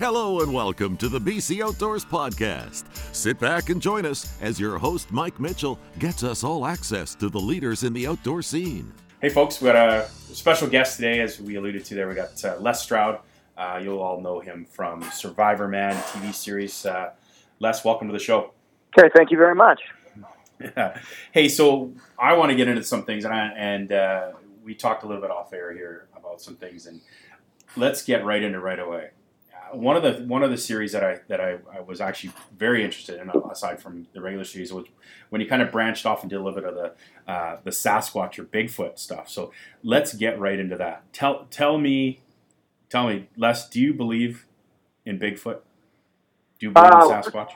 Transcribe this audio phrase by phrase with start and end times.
[0.00, 2.84] Hello and welcome to the BC Outdoors Podcast.
[3.12, 7.28] Sit back and join us as your host, Mike Mitchell, gets us all access to
[7.28, 8.92] the leaders in the outdoor scene.
[9.20, 12.06] Hey, folks, we got a special guest today, as we alluded to there.
[12.06, 13.18] We got uh, Les Stroud.
[13.56, 16.86] Uh, you'll all know him from Survivor Man TV series.
[16.86, 17.10] Uh,
[17.58, 18.52] Les, welcome to the show.
[18.96, 19.80] Okay, thank you very much.
[21.32, 24.30] hey, so I want to get into some things, and, I, and uh,
[24.62, 27.00] we talked a little bit off air here about some things, and
[27.76, 29.10] let's get right into right away
[29.72, 32.84] one of the one of the series that I that I, I, was actually very
[32.84, 34.86] interested in, aside from the regular series, was
[35.30, 37.70] when you kind of branched off and did a little bit of the uh, the
[37.70, 39.28] Sasquatch or Bigfoot stuff.
[39.28, 41.12] So let's get right into that.
[41.12, 42.20] Tell tell me,
[42.88, 44.46] tell me, Les, do you believe
[45.04, 45.60] in Bigfoot?
[46.58, 47.50] Do you believe uh, in Sasquatch?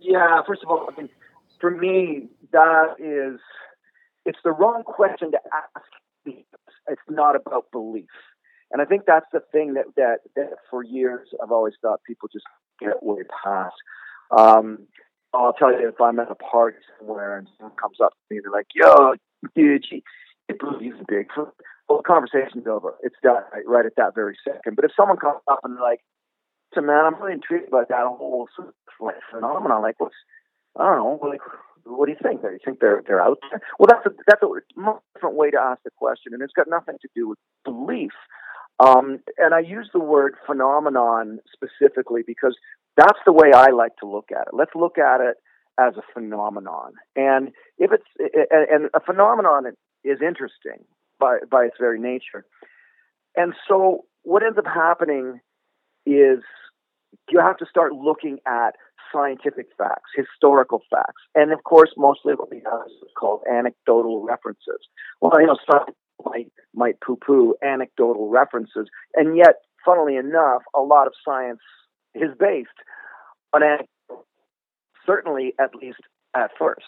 [0.00, 0.42] Yeah.
[0.46, 1.08] First of all, I mean,
[1.60, 3.40] for me, that is
[4.24, 5.86] it's the wrong question to ask.
[6.90, 8.06] It's not about belief.
[8.70, 12.28] And I think that's the thing that, that, that for years I've always thought people
[12.32, 12.44] just
[12.80, 13.74] get way past.
[14.36, 14.86] Um,
[15.32, 18.40] I'll tell you if I'm at a party somewhere and someone comes up to me,
[18.42, 19.14] they're like, yo,
[19.54, 20.02] dude, you,
[20.58, 21.52] believe in Bigfoot?
[21.88, 22.94] Well, the conversation's over.
[23.02, 24.76] It's done right, right at that very second.
[24.76, 26.00] But if someone comes up and they're like,
[26.74, 29.82] so man, I'm really intrigued about that whole sort of phenomenon.
[29.82, 30.14] Like, what's,
[30.76, 31.40] I don't know, like,
[31.84, 32.42] what do you think?
[32.42, 33.60] Do you think they're they're out there?
[33.78, 34.48] Well, that's a that's a
[35.14, 38.12] different way to ask the question, and it's got nothing to do with belief.
[38.80, 42.56] Um, and I use the word phenomenon specifically because
[42.96, 44.54] that's the way I like to look at it.
[44.54, 45.36] Let's look at it
[45.78, 46.92] as a phenomenon.
[47.16, 48.04] And if it's
[48.50, 49.72] and a phenomenon
[50.04, 50.84] is interesting
[51.18, 52.44] by by its very nature.
[53.36, 55.40] And so what ends up happening
[56.06, 56.40] is
[57.30, 58.72] you have to start looking at
[59.12, 64.80] scientific facts, historical facts, and of course, mostly what we have is called anecdotal references.
[65.20, 65.56] Well, you know,
[66.24, 71.60] might might poo-poo anecdotal references, and yet, funnily enough, a lot of science
[72.14, 72.68] is based
[73.54, 74.24] on anecdote,
[75.06, 76.00] certainly at least
[76.34, 76.86] at first.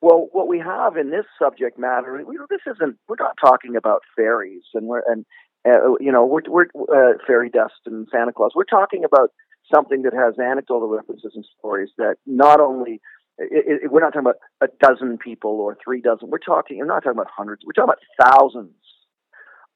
[0.00, 2.96] Well, what we have in this subject matter, we, this isn't.
[3.08, 5.24] We're not talking about fairies and we're and
[5.66, 8.52] uh, you know we're we're uh, fairy dust and Santa Claus.
[8.54, 9.30] We're talking about
[9.72, 13.00] something that has anecdotal references and stories that not only
[13.38, 16.30] it, it, we're not talking about a dozen people or three dozen.
[16.30, 16.78] We're talking.
[16.78, 17.62] We're not talking about hundreds.
[17.64, 18.74] We're talking about thousands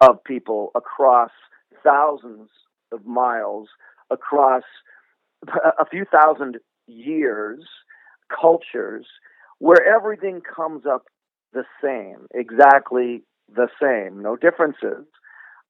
[0.00, 1.30] of people across
[1.84, 2.50] thousands
[2.92, 3.68] of miles,
[4.10, 4.62] across
[5.46, 7.64] a few thousand years,
[8.28, 9.06] cultures,
[9.58, 11.04] where everything comes up
[11.52, 13.22] the same, exactly
[13.54, 15.06] the same, no differences.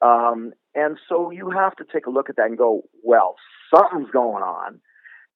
[0.01, 3.37] Um, and so you have to take a look at that and go, well,
[3.75, 4.81] something's going on.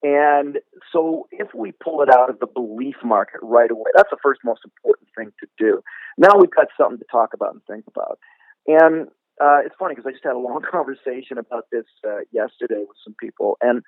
[0.03, 0.59] And
[0.93, 4.41] so if we pull it out of the belief market right away, that's the first
[4.45, 5.83] most important thing to do.
[6.19, 8.19] Now we've got something to talk about and think about.
[8.67, 9.09] And
[9.41, 12.99] uh, it's funny because I just had a long conversation about this uh, yesterday with
[13.05, 13.59] some people.
[13.61, 13.83] And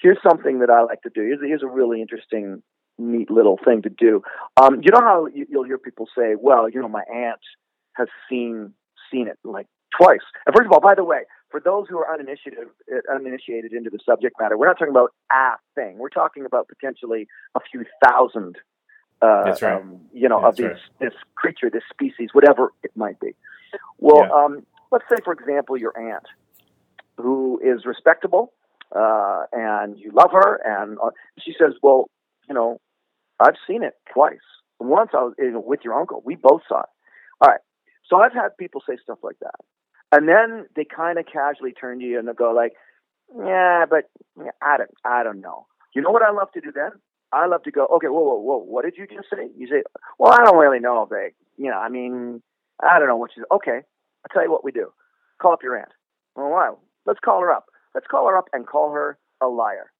[0.00, 1.22] here's something that I like to do.
[1.22, 2.62] Here's, here's a really interesting,
[2.98, 4.22] neat little thing to do.
[4.60, 7.40] Um, you know how you, you'll hear people say, well, you know, my aunt
[7.94, 8.72] has seen
[9.12, 9.66] seen it like
[9.96, 10.24] twice.
[10.46, 12.68] And first of all, by the way, for those who are uninitiated,
[13.12, 15.98] uninitiated into the subject matter, we're not talking about a thing.
[15.98, 18.56] We're talking about potentially a few thousand,
[19.22, 19.62] uh, right.
[19.62, 20.74] um, you know, That's of right.
[20.74, 23.34] this this creature, this species, whatever it might be.
[23.98, 24.44] Well, yeah.
[24.44, 26.26] um, let's say, for example, your aunt,
[27.16, 28.52] who is respectable,
[28.94, 32.10] uh, and you love her, and uh, she says, "Well,
[32.48, 32.80] you know,
[33.40, 34.38] I've seen it twice.
[34.78, 36.22] Once I was you know, with your uncle.
[36.24, 36.88] We both saw it.
[37.40, 37.60] All right.
[38.08, 39.54] So I've had people say stuff like that.
[40.12, 42.72] And then they kind of casually turn to you and they go like,
[43.36, 44.08] "Yeah, but
[44.62, 46.92] I don't, I don't know." You know what I love to do then?
[47.32, 49.82] I love to go, "Okay, whoa, whoa, whoa, what did you just say?" You say,
[50.18, 52.42] "Well, I don't really know, they, you know, I mean,
[52.80, 54.92] I don't know what you." Okay, I'll tell you what we do.
[55.40, 55.92] Call up your aunt.
[56.36, 57.66] Well, wow, let's call her up.
[57.94, 59.90] Let's call her up and call her a liar.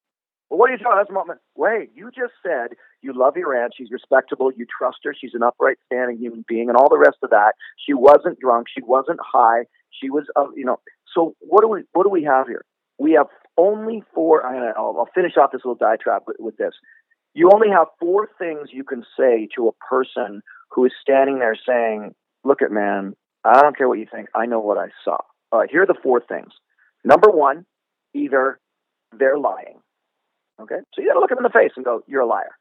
[0.48, 0.94] Well, what are you doing?
[0.96, 1.40] That's a moment.
[1.56, 3.72] Wait, you just said you love your aunt.
[3.76, 4.52] She's respectable.
[4.56, 5.14] You trust her.
[5.18, 7.54] She's an upright, standing human being, and all the rest of that.
[7.84, 8.68] She wasn't drunk.
[8.72, 9.64] She wasn't high.
[9.90, 10.78] She was, uh, you know.
[11.14, 12.64] So what do we what do we have here?
[12.98, 13.26] We have
[13.56, 14.46] only four.
[14.46, 16.74] I'll, I'll finish off this little diatribe with, with this.
[17.34, 21.56] You only have four things you can say to a person who is standing there
[21.66, 22.14] saying,
[22.44, 23.14] "Look at man,
[23.44, 24.28] I don't care what you think.
[24.34, 25.18] I know what I saw."
[25.70, 26.52] Here are the four things.
[27.04, 27.64] Number one,
[28.14, 28.60] either
[29.18, 29.80] they're lying.
[30.60, 32.56] Okay, so you got to look them in the face and go, "You're a liar."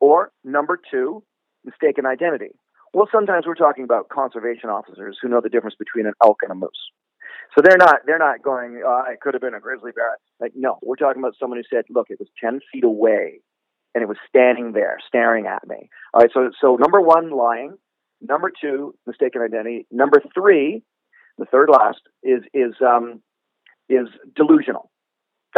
[0.00, 1.22] Or number two,
[1.64, 2.52] mistaken identity.
[2.94, 6.52] Well, sometimes we're talking about conservation officers who know the difference between an elk and
[6.52, 6.70] a moose.
[7.56, 8.82] So they're not they're not going.
[8.84, 10.18] Oh, could have been a grizzly bear.
[10.40, 13.40] Like no, we're talking about someone who said, "Look, it was ten feet away,
[13.94, 16.30] and it was standing there, staring at me." All right.
[16.32, 17.76] So so number one, lying.
[18.20, 19.86] Number two, mistaken identity.
[19.90, 20.82] Number three,
[21.38, 23.22] the third last is is um,
[23.88, 24.90] is delusional.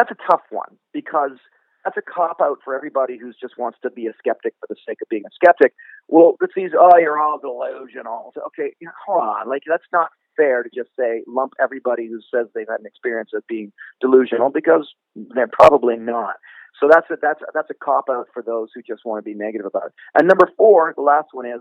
[0.01, 1.37] That's a tough one because
[1.85, 4.77] that's a cop out for everybody who just wants to be a skeptic for the
[4.89, 5.75] sake of being a skeptic.
[6.09, 8.33] Well, it's these, oh, you're all delusional.
[8.49, 8.75] Okay,
[9.07, 9.49] hold on.
[9.49, 13.31] Like, that's not fair to just say, lump everybody who says they've had an experience
[13.35, 14.89] of being delusional because
[15.35, 16.37] they're probably not.
[16.81, 19.37] So that's a, that's, that's a cop out for those who just want to be
[19.37, 19.93] negative about it.
[20.15, 21.61] And number four, the last one is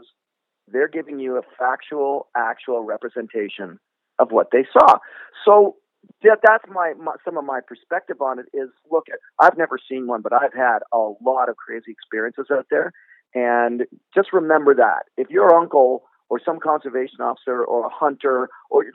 [0.67, 3.79] they're giving you a factual, actual representation
[4.19, 4.99] of what they saw.
[5.45, 5.75] So
[6.23, 9.05] that, that's my, my, some of my perspective on it is look
[9.39, 12.91] I've never seen one but I've had a lot of crazy experiences out there.
[13.35, 13.83] And
[14.15, 18.85] just remember that if your uncle or some conservation officer or a hunter or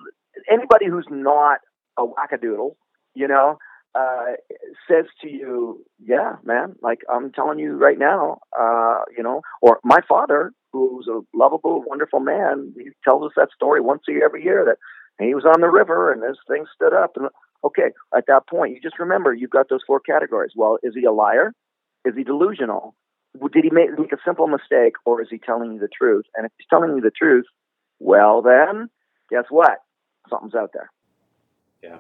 [0.51, 1.61] anybody who's not
[1.99, 2.75] a wackadoodle
[3.15, 3.59] you know
[3.95, 4.33] uh,
[4.89, 9.79] says to you, "Yeah, man, like I'm telling you right now, uh, you know," or
[9.85, 14.25] my father, who's a lovable, wonderful man, he tells us that story once a year,
[14.25, 14.79] every year that
[15.19, 17.13] he was on the river and this thing stood up.
[17.17, 17.29] And
[17.63, 20.53] okay, at that point, you just remember you've got those four categories.
[20.57, 21.53] Well, is he a liar?
[22.05, 22.95] Is he delusional?
[23.53, 26.25] Did he make, make a simple mistake, or is he telling you the truth?
[26.37, 27.47] And if he's telling you the truth,
[27.99, 28.89] well, then
[29.31, 29.79] guess what?
[30.31, 30.91] Something's out there.
[31.85, 31.99] Yeah.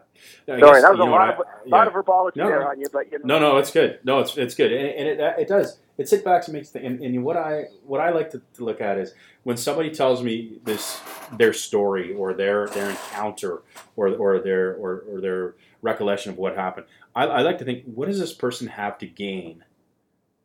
[0.48, 1.76] No, Sorry, guess, that was a lot, I, of, yeah.
[1.76, 3.38] lot of verbology no, there on you, but you know.
[3.38, 3.98] No, no, it's good.
[4.02, 5.78] No, it's it's good, and, and it uh, it does.
[5.98, 8.64] It sits back and makes the and, and what I what I like to, to,
[8.64, 11.00] look at is when somebody tells me this
[11.36, 13.62] their story or their their encounter
[13.94, 16.86] or or their or, or their recollection of what happened.
[17.14, 19.64] I, I like to think, what does this person have to gain?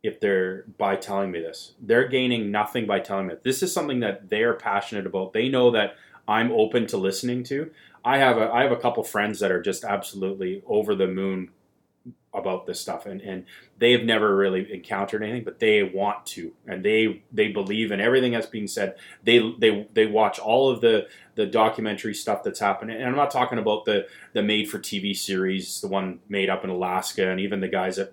[0.01, 1.73] if they're by telling me this.
[1.81, 3.35] They're gaining nothing by telling me.
[3.43, 5.33] This is something that they're passionate about.
[5.33, 5.95] They know that
[6.25, 7.71] I'm open to listening to.
[8.03, 11.49] I have a I have a couple friends that are just absolutely over the moon
[12.31, 13.43] about this stuff and, and
[13.79, 17.99] they have never really encountered anything but they want to and they they believe in
[17.99, 18.95] everything that's being said.
[19.23, 21.07] They they they watch all of the
[21.39, 25.15] the documentary stuff that's happening and i'm not talking about the the made for tv
[25.15, 28.11] series the one made up in alaska and even the guys that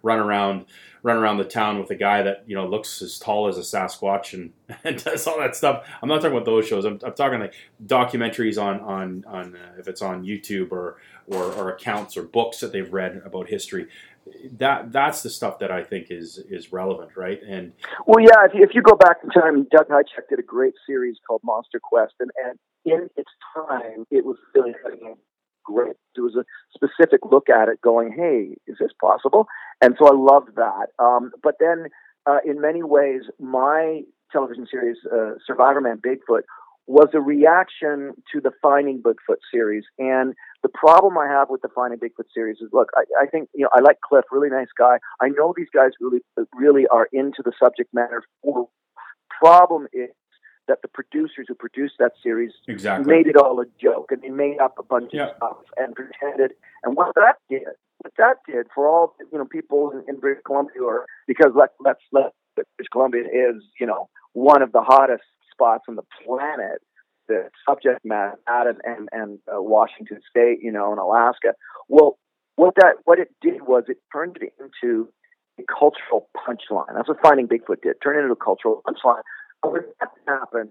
[0.00, 0.64] run around
[1.02, 3.60] run around the town with a guy that you know looks as tall as a
[3.60, 4.52] Sasquatch and,
[4.84, 5.86] and does all that stuff.
[6.00, 6.84] I'm not talking about those shows.
[6.84, 7.54] I'm, I'm talking like
[7.84, 12.60] documentaries on on on uh, if it's on YouTube or, or or accounts or books
[12.60, 13.88] that they've read about history.
[14.52, 17.40] That that's the stuff that I think is is relevant, right?
[17.42, 17.72] And
[18.06, 18.46] well, yeah.
[18.46, 21.40] If you, if you go back in time, Doug Hajicek did a great series called
[21.42, 24.74] Monster Quest, and and in its time, it was really
[25.64, 25.96] great.
[26.14, 26.44] There was a
[26.74, 29.46] specific look at it going, hey, is this possible?
[29.80, 30.88] And so I loved that.
[30.98, 31.86] Um, but then
[32.26, 36.42] uh, in many ways, my television series, uh, Survivor Man Bigfoot,
[36.86, 39.84] was a reaction to the Finding Bigfoot series.
[39.98, 43.48] And the problem I have with the Finding Bigfoot series is, look, I, I think
[43.54, 44.98] you know I like Cliff, really nice guy.
[45.20, 46.20] I know these guys really,
[46.54, 48.24] really are into the subject matter.
[48.42, 48.64] The
[49.40, 50.10] problem is
[50.68, 53.12] that the producers who produced that series exactly.
[53.12, 55.26] made it all a joke and they made up a bunch yeah.
[55.26, 56.52] of stuff and pretended.
[56.84, 57.62] And what that did,
[57.98, 61.70] what that did for all you know people in, in British Columbia, or because let
[61.80, 66.80] let's let British Columbia is you know one of the hottest spots on the planet.
[67.28, 71.54] The subject matter and and, and uh, Washington State, you know, and Alaska.
[71.88, 72.18] Well,
[72.56, 75.08] what that what it did was it turned it into
[75.58, 76.94] a cultural punchline.
[76.94, 77.94] That's what Finding Bigfoot did.
[78.02, 79.22] Turn it into a cultural punchline
[79.62, 80.70] when that happened,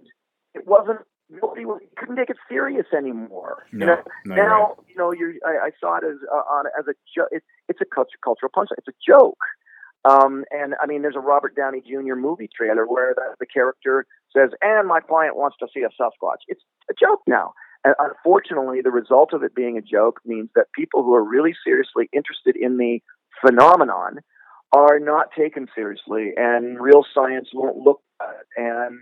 [0.54, 1.00] it wasn't
[1.30, 3.66] nobody was, couldn't take it serious anymore.
[3.72, 4.76] No, you know, no, now right.
[4.90, 5.34] you know you're.
[5.46, 8.52] I, I saw it as uh, on as a jo- it, it's a culture, cultural
[8.54, 8.70] punch.
[8.78, 9.40] It's a joke.
[10.04, 12.16] Um, and I mean, there's a Robert Downey Jr.
[12.16, 16.42] movie trailer where the, the character says, "And my client wants to see a Sasquatch."
[16.48, 17.54] It's a joke now.
[17.84, 21.54] And unfortunately, the result of it being a joke means that people who are really
[21.64, 23.00] seriously interested in the
[23.44, 24.20] phenomenon
[24.74, 28.02] are not taken seriously, and real science won't look.
[28.58, 29.02] And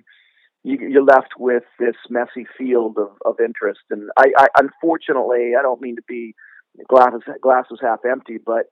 [0.64, 3.82] you, you're left with this messy field of, of interest.
[3.90, 6.36] And I, I, unfortunately, I don't mean to be
[6.88, 8.66] glasses glasses half empty, but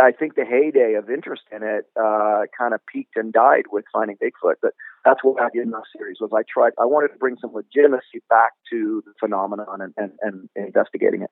[0.00, 3.84] I think the heyday of interest in it uh, kind of peaked and died with
[3.92, 4.54] Finding Bigfoot.
[4.62, 4.72] But
[5.04, 6.72] that's what I did in that series was I tried.
[6.80, 11.30] I wanted to bring some legitimacy back to the phenomenon and, and, and investigating it.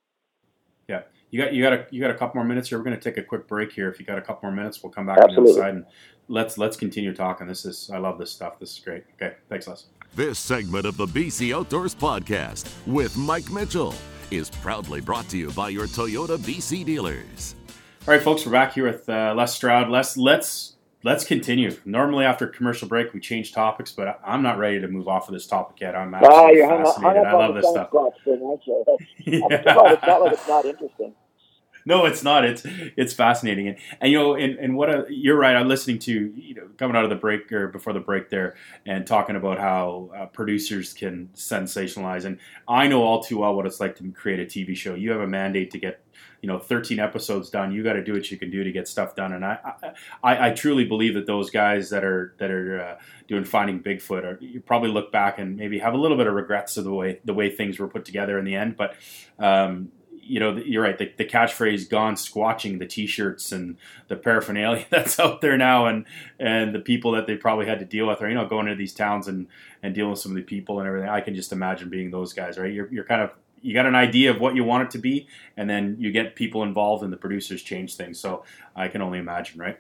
[0.91, 2.79] Yeah, you got you got a you got a couple more minutes here.
[2.79, 3.89] We're going to take a quick break here.
[3.89, 5.39] If you got a couple more minutes, we'll come back Absolutely.
[5.39, 5.87] on the other side and
[6.27, 7.47] let's let's continue talking.
[7.47, 8.59] This is I love this stuff.
[8.59, 9.05] This is great.
[9.15, 9.87] Okay, thanks, Les.
[10.17, 13.95] This segment of the BC Outdoors podcast with Mike Mitchell
[14.33, 17.55] is proudly brought to you by your Toyota BC dealers.
[18.09, 19.89] All right, folks, we're back here with uh, Les Stroud.
[19.89, 21.77] Les, let's let's continue.
[21.85, 25.35] Normally, after commercial break, we change topics, but I'm not ready to move off of
[25.35, 25.97] this topic yet.
[25.97, 27.25] I'm absolutely fascinated.
[27.25, 27.91] I love this stuff.
[27.91, 28.59] Thing,
[29.25, 29.41] yeah.
[29.51, 31.15] it's not like it's not interesting.
[31.87, 32.45] no, it's not.
[32.45, 35.57] It's it's fascinating, and, and you know, and, and what a, you're right.
[35.57, 38.57] I'm listening to you know coming out of the break or before the break there,
[38.87, 42.39] and talking about how uh, producers can sensationalize, and
[42.69, 44.95] I know all too well what it's like to create a TV show.
[44.95, 46.05] You have a mandate to get
[46.43, 48.89] you know 13 episodes done you got to do what you can do to get
[48.89, 49.59] stuff done and i
[50.23, 54.25] i, I truly believe that those guys that are that are uh, doing finding bigfoot
[54.25, 56.93] are you probably look back and maybe have a little bit of regrets of the
[56.93, 58.95] way the way things were put together in the end but
[59.39, 59.91] um,
[60.31, 60.97] you know, you're right.
[60.97, 66.07] The, the, catchphrase "gone squatching," the T-shirts and the paraphernalia that's out there now, and
[66.39, 68.79] and the people that they probably had to deal with, or you know, going into
[68.79, 69.49] these towns and
[69.83, 71.09] and dealing with some of the people and everything.
[71.09, 72.73] I can just imagine being those guys, right?
[72.73, 73.33] You're you're kind of
[73.63, 76.35] you got an idea of what you want it to be, and then you get
[76.35, 78.19] people involved, and the producers change things.
[78.19, 79.79] So I can only imagine, right?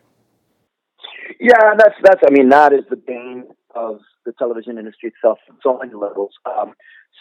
[1.38, 2.20] Yeah, that's that's.
[2.26, 3.44] I mean, that is the bane
[3.74, 5.38] of the television industry itself.
[5.62, 6.32] So many levels.
[6.44, 6.74] Um,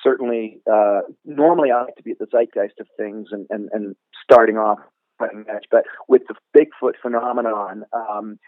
[0.04, 3.96] certainly, uh, normally I like to be at the zeitgeist of things and and, and
[4.24, 4.80] starting off
[5.22, 8.40] edge, but with the Bigfoot phenomenon, um,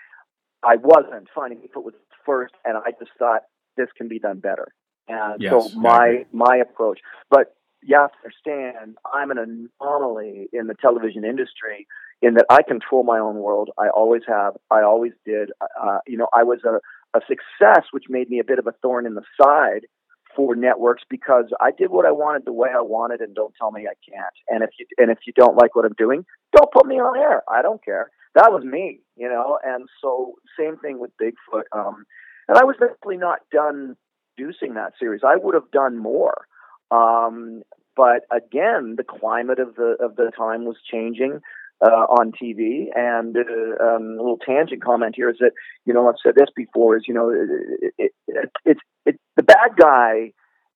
[0.64, 1.28] I wasn't.
[1.34, 1.94] Finding Bigfoot was
[2.26, 3.42] first, and I just thought
[3.78, 4.68] this can be done better.
[5.08, 7.00] And yes, so my my approach,
[7.30, 9.38] but you have to understand, I'm an
[9.82, 11.88] anomaly in the television industry
[12.22, 13.72] in that I control my own world.
[13.78, 14.54] I always have.
[14.70, 15.52] I always did.
[15.62, 16.80] Uh, you know, I was a,
[17.18, 19.88] a success, which made me a bit of a thorn in the side
[20.36, 23.72] for networks because I did what I wanted the way I wanted, and don't tell
[23.72, 24.34] me I can't.
[24.50, 27.18] And if you and if you don't like what I'm doing, don't put me on
[27.18, 27.44] air.
[27.50, 28.12] I don't care.
[28.36, 29.60] That was me, you know.
[29.64, 31.64] And so, same thing with Bigfoot.
[31.74, 32.06] Um,
[32.48, 33.98] and I was definitely not done
[34.38, 35.22] producing that series.
[35.26, 36.48] I would have done more.
[36.92, 37.64] Um,
[37.96, 41.42] but again, the climate of the of the time was changing
[41.82, 42.86] uh, on TV.
[42.96, 45.52] And uh, um, a little tangent comment here is that
[45.86, 49.44] you know I've said this before is you know it, it, it, it's it, the
[49.44, 50.32] bad guy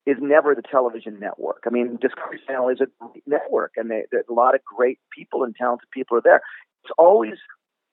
[0.05, 1.63] is never the television network.
[1.65, 5.43] I mean, Discovery Channel is a great network, and they, a lot of great people
[5.43, 6.41] and talented people are there.
[6.83, 7.33] It's always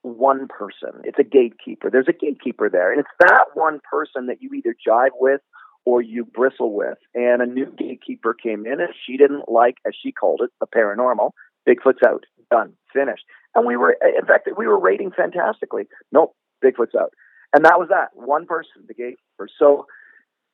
[0.02, 1.00] one person.
[1.04, 1.88] It's a gatekeeper.
[1.90, 5.40] There's a gatekeeper there, and it's that one person that you either jive with
[5.84, 6.98] or you bristle with.
[7.14, 10.66] And a new gatekeeper came in and she didn't like, as she called it, the
[10.66, 11.30] paranormal.
[11.68, 12.24] Bigfoot's out.
[12.50, 12.74] Done.
[12.92, 13.24] Finished.
[13.54, 15.84] And we were, in fact, we were rating fantastically.
[16.10, 16.34] Nope,
[16.64, 17.12] Bigfoot's out.
[17.54, 18.08] And that was that.
[18.14, 19.48] One person, the gatekeeper.
[19.58, 19.86] So,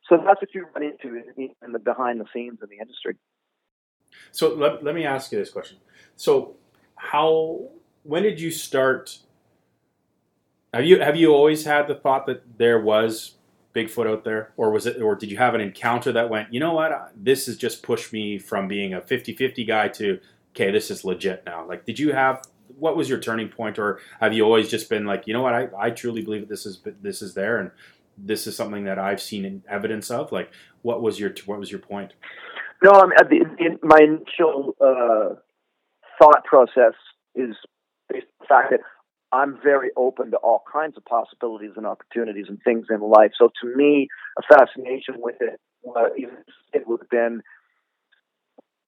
[0.08, 3.16] so that's what you run into in the behind the scenes in the industry.
[4.32, 5.78] So let, let me ask you this question.
[6.16, 6.56] So
[6.96, 7.68] how,
[8.02, 9.18] when did you start?
[10.72, 13.34] Have you, have you always had the thought that there was
[13.78, 16.60] Bigfoot out there, or was it, or did you have an encounter that went, you
[16.60, 20.18] know what, this has just pushed me from being a 50-50 guy to,
[20.54, 21.66] okay, this is legit now.
[21.66, 22.42] Like, did you have,
[22.78, 25.54] what was your turning point, or have you always just been like, you know what,
[25.54, 27.70] I, I truly believe that this is this is there, and
[28.16, 30.32] this is something that I've seen evidence of.
[30.32, 30.50] Like,
[30.82, 32.14] what was your what was your point?
[32.82, 35.34] No, I mean, my initial uh,
[36.18, 36.94] thought process
[37.34, 37.54] is
[38.08, 38.80] based on the fact that
[39.32, 43.32] I'm very open to all kinds of possibilities and opportunities and things in life.
[43.38, 44.08] So to me,
[44.38, 46.08] a fascination with it, uh,
[46.72, 47.42] it would have been,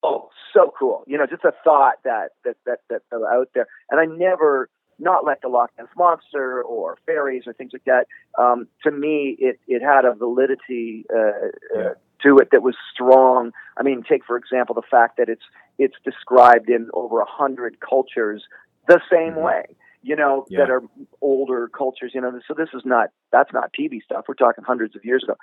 [0.03, 1.05] oh, so cool.
[1.07, 4.69] You know, just a thought that that that that, out there, and I never.
[5.03, 8.05] Not like the Loch Ness monster or fairies or things like that.
[8.39, 11.31] Um, to me, it it had a validity uh, uh
[11.75, 11.81] yeah.
[11.81, 13.53] uh, to it that was strong.
[13.79, 15.45] I mean, take for example the fact that it's
[15.79, 18.45] it's described in over a hundred cultures
[18.89, 19.43] the same mm-hmm.
[19.43, 19.65] way
[20.03, 20.61] you know, yeah.
[20.61, 20.83] that are
[21.21, 22.39] older cultures, you know.
[22.47, 24.25] So this is not that's not TV stuff.
[24.29, 25.35] We're talking hundreds of years ago.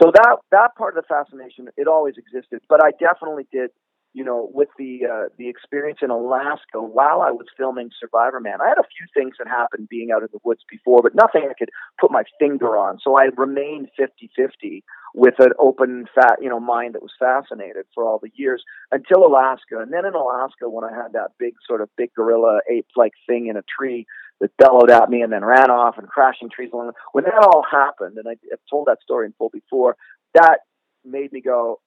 [0.00, 3.70] So that that part of the fascination it always existed, but I definitely did
[4.14, 8.60] you know, with the uh, the experience in Alaska while I was filming Survivor Man,
[8.60, 11.48] I had a few things that happened being out in the woods before, but nothing
[11.48, 12.98] I could put my finger on.
[13.02, 14.82] So I remained 50-50
[15.14, 19.26] with an open, fat, you know, mind that was fascinated for all the years until
[19.26, 19.80] Alaska.
[19.80, 23.46] And then in Alaska, when I had that big sort of big gorilla ape-like thing
[23.46, 24.06] in a tree
[24.40, 26.92] that bellowed at me and then ran off and crashing trees along.
[27.12, 29.96] When that all happened, and I, I've told that story in full before,
[30.34, 30.60] that
[31.04, 31.80] made me go,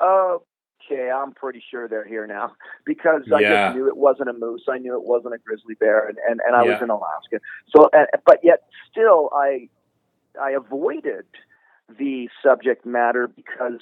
[0.00, 0.42] oh
[0.84, 2.52] okay, I'm pretty sure they're here now
[2.86, 3.66] because I yeah.
[3.66, 4.64] just knew it wasn't a moose.
[4.68, 6.72] I knew it wasn't a grizzly bear, and and, and I yeah.
[6.72, 7.40] was in Alaska.
[7.74, 9.68] So, uh, but yet still, I
[10.40, 11.26] I avoided
[11.98, 13.80] the subject matter because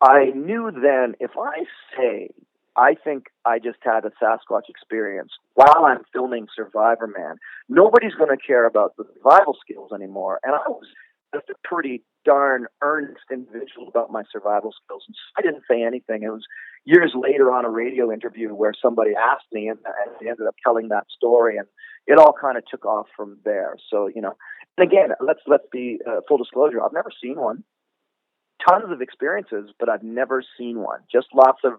[0.00, 1.64] I knew then if I
[1.96, 2.30] say
[2.76, 7.36] I think I just had a Sasquatch experience while I'm filming Survivor Man,
[7.68, 10.86] nobody's going to care about the survival skills anymore, and I was
[11.34, 15.04] just a pretty darn earnest individual about my survival skills.
[15.06, 16.22] And I didn't say anything.
[16.22, 16.44] It was
[16.84, 20.88] years later on a radio interview where somebody asked me, and I ended up telling
[20.88, 21.66] that story, and
[22.06, 23.76] it all kind of took off from there.
[23.90, 24.34] So you know,
[24.76, 26.82] and again, let's let's be uh, full disclosure.
[26.82, 27.64] I've never seen one.
[28.68, 31.00] Tons of experiences, but I've never seen one.
[31.10, 31.74] Just lots of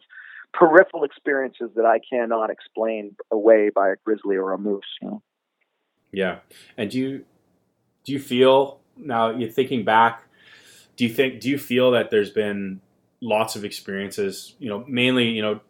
[0.54, 4.84] peripheral experiences that I cannot explain away by a grizzly or a moose.
[5.02, 5.24] You know?
[6.12, 6.40] Yeah,
[6.78, 7.26] and do you
[8.04, 10.24] do you feel now you're thinking back?
[10.96, 12.82] Do you think do you feel that there's been
[13.22, 14.56] lots of experiences?
[14.60, 15.62] You know, mainly you know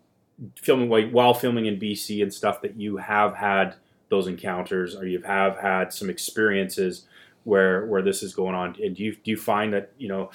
[0.55, 3.75] filming while filming in BC and stuff that you have had
[4.09, 7.05] those encounters or you have had some experiences
[7.43, 10.29] where where this is going on and do you do you find that you know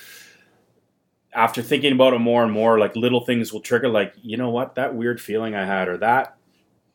[1.33, 4.51] after thinking about it more and more like little things will trigger like you know
[4.51, 6.37] what that weird feeling i had or that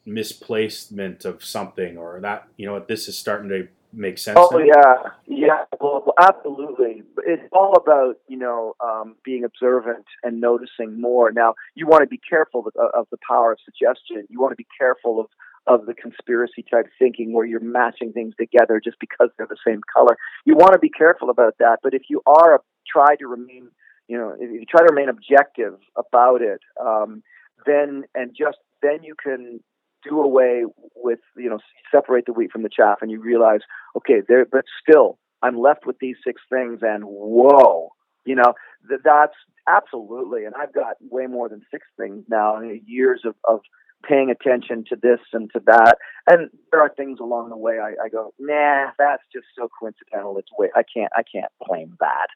[0.06, 4.50] misplacement of something or that you know what this is starting to make sense oh
[4.54, 4.66] now?
[4.66, 11.32] yeah yeah well absolutely it's all about you know um, being observant and noticing more
[11.32, 14.56] now you want to be careful of, of the power of suggestion you want to
[14.56, 15.28] be careful of
[15.68, 19.82] of the conspiracy type thinking where you're matching things together just because they're the same
[19.94, 20.18] color.
[20.46, 21.80] You want to be careful about that.
[21.84, 22.60] But if you are a,
[22.92, 23.70] try to remain,
[24.08, 27.22] you know, if you try to remain objective about it, um,
[27.66, 29.62] then and just then you can
[30.08, 30.64] do away
[30.96, 31.60] with, you know,
[31.92, 33.62] separate the wheat from the chaff, and you realize,
[33.96, 37.90] okay, there, but still, I'm left with these six things, and whoa,
[38.26, 38.54] you know,
[38.88, 39.34] th- that's
[39.68, 40.46] absolutely.
[40.46, 42.60] And I've got way more than six things now.
[42.86, 43.62] Years of, of
[44.08, 45.98] paying attention to this and to that.
[46.28, 50.38] And there are things along the way I, I go, nah, that's just so coincidental.
[50.38, 52.28] It's way I can't I can't claim that.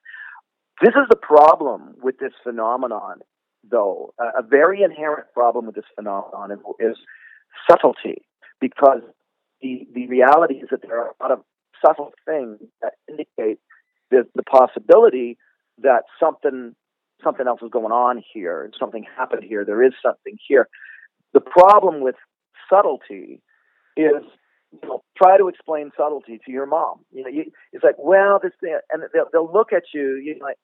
[0.82, 3.20] This is the problem with this phenomenon,
[3.70, 4.14] though.
[4.20, 6.98] a very inherent problem with this phenomenon is, is
[7.70, 8.22] subtlety,
[8.60, 9.02] because
[9.62, 11.42] the the reality is that there are a lot of
[11.86, 13.60] subtle things that indicate
[14.12, 15.38] the, the possibility
[15.82, 16.76] that something
[17.24, 20.68] something else is going on here, and something happened here, there is something here.
[21.34, 22.16] The problem with
[22.70, 23.42] subtlety
[23.98, 24.24] is,
[24.72, 27.00] you know, try to explain subtlety to your mom.
[27.12, 30.38] You know, you, it's like, well, this thing, and they'll, they'll look at you, you're
[30.38, 30.58] like,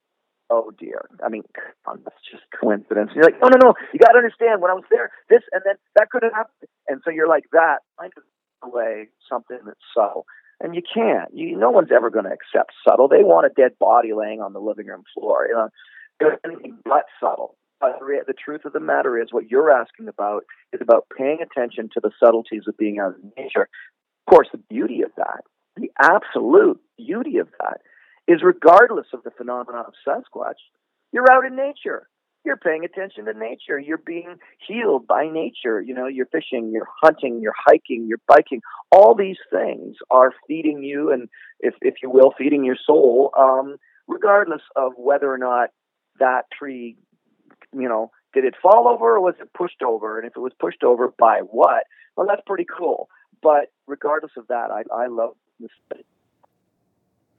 [0.51, 1.08] oh dear.
[1.24, 1.43] I mean,
[1.88, 3.12] that's just coincidence.
[3.15, 3.74] You're like, no, no, no.
[3.93, 6.70] You got to understand when I was there, this and then that could have happened.
[6.88, 8.22] And so you're like that, trying to
[8.63, 10.25] away something that's subtle.
[10.60, 11.34] And you can't.
[11.34, 13.08] You, no one's ever going to accept subtle.
[13.08, 15.48] They want a dead body laying on the living room floor.
[15.50, 17.55] You know, anything but subtle.
[17.79, 21.89] But the truth of the matter is, what you're asking about is about paying attention
[21.93, 23.67] to the subtleties of being out in nature.
[24.27, 25.41] Of course, the beauty of that,
[25.75, 27.81] the absolute beauty of that,
[28.31, 30.59] is regardless of the phenomenon of Sasquatch,
[31.11, 32.07] you're out in nature.
[32.44, 33.77] You're paying attention to nature.
[33.77, 35.79] You're being healed by nature.
[35.81, 38.61] You know, you're fishing, you're hunting, you're hiking, you're biking.
[38.91, 43.77] All these things are feeding you, and if if you will, feeding your soul, um,
[44.07, 45.70] regardless of whether or not
[46.20, 46.98] that tree
[47.74, 50.17] you know, did it fall over or was it pushed over?
[50.17, 51.83] And if it was pushed over, by what?
[52.15, 53.09] Well, that's pretty cool.
[53.41, 55.70] But regardless of that, I, I love this.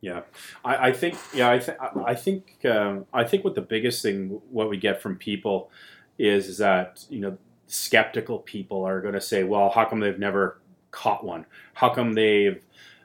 [0.03, 0.23] Yeah,
[0.65, 4.41] I, I think yeah I, th- I think um, I think what the biggest thing
[4.51, 5.71] what we get from people
[6.19, 7.39] is, is that you know
[7.69, 10.59] skeptical people are going to say, well, how come they've never
[10.91, 11.47] caught one?
[11.75, 12.63] How come they've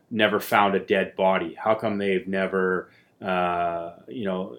[0.09, 1.53] never found a dead body?
[1.53, 2.89] How come they've never
[3.21, 4.57] uh, you know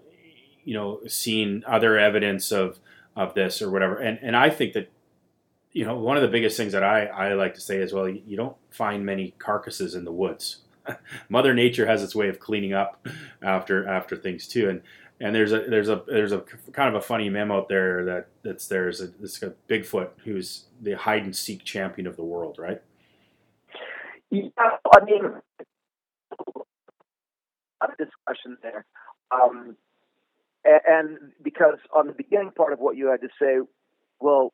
[0.64, 2.78] you know seen other evidence of
[3.16, 3.96] of this or whatever.
[3.96, 4.92] And and I think that
[5.72, 8.08] you know one of the biggest things that I I like to say is well,
[8.08, 10.58] you, you don't find many carcasses in the woods.
[11.28, 13.06] Mother Nature has its way of cleaning up
[13.42, 14.82] after after things too, and
[15.20, 18.28] and there's a there's a there's a kind of a funny meme out there that
[18.42, 22.56] that's there's a this a Bigfoot who's the hide and seek champion of the world,
[22.58, 22.80] right?
[24.30, 25.22] Yeah, I mean,
[27.80, 28.84] a discussion there.
[29.30, 29.76] Um,
[30.64, 33.58] and because on the beginning part of what you had to say,
[34.20, 34.52] well,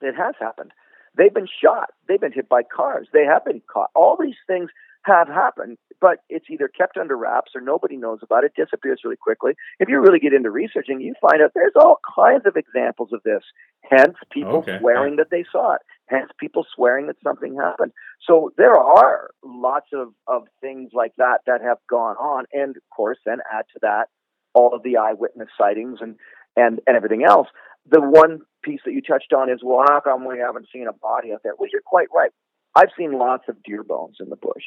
[0.00, 0.72] it has happened.
[1.16, 1.90] They've been shot.
[2.06, 3.08] They've been hit by cars.
[3.12, 3.90] They have been caught.
[3.94, 4.70] All these things
[5.08, 9.16] have happened, but it's either kept under wraps or nobody knows about it, disappears really
[9.16, 9.52] quickly.
[9.80, 13.22] If you really get into researching, you find out there's all kinds of examples of
[13.24, 13.42] this.
[13.82, 14.78] Hence, people okay.
[14.78, 15.82] swearing that they saw it.
[16.06, 17.92] Hence, people swearing that something happened.
[18.26, 22.44] So there are lots of, of things like that that have gone on.
[22.52, 24.08] And of course, then add to that
[24.54, 26.16] all of the eyewitness sightings and,
[26.56, 27.48] and, and everything else.
[27.90, 30.92] The one piece that you touched on is, well, how come we haven't seen a
[30.92, 31.54] body out there?
[31.58, 32.30] Well, you're quite right.
[32.74, 34.64] I've seen lots of deer bones in the bush.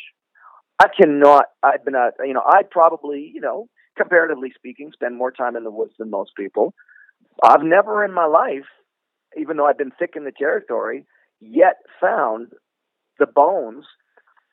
[0.81, 5.31] I cannot, I've been, a, you know, I probably, you know, comparatively speaking, spend more
[5.31, 6.73] time in the woods than most people.
[7.43, 8.65] I've never in my life,
[9.39, 11.05] even though I've been thick in the territory,
[11.39, 12.47] yet found
[13.19, 13.85] the bones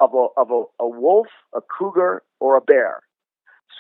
[0.01, 3.01] of a, of a, a wolf, a cougar, or a bear.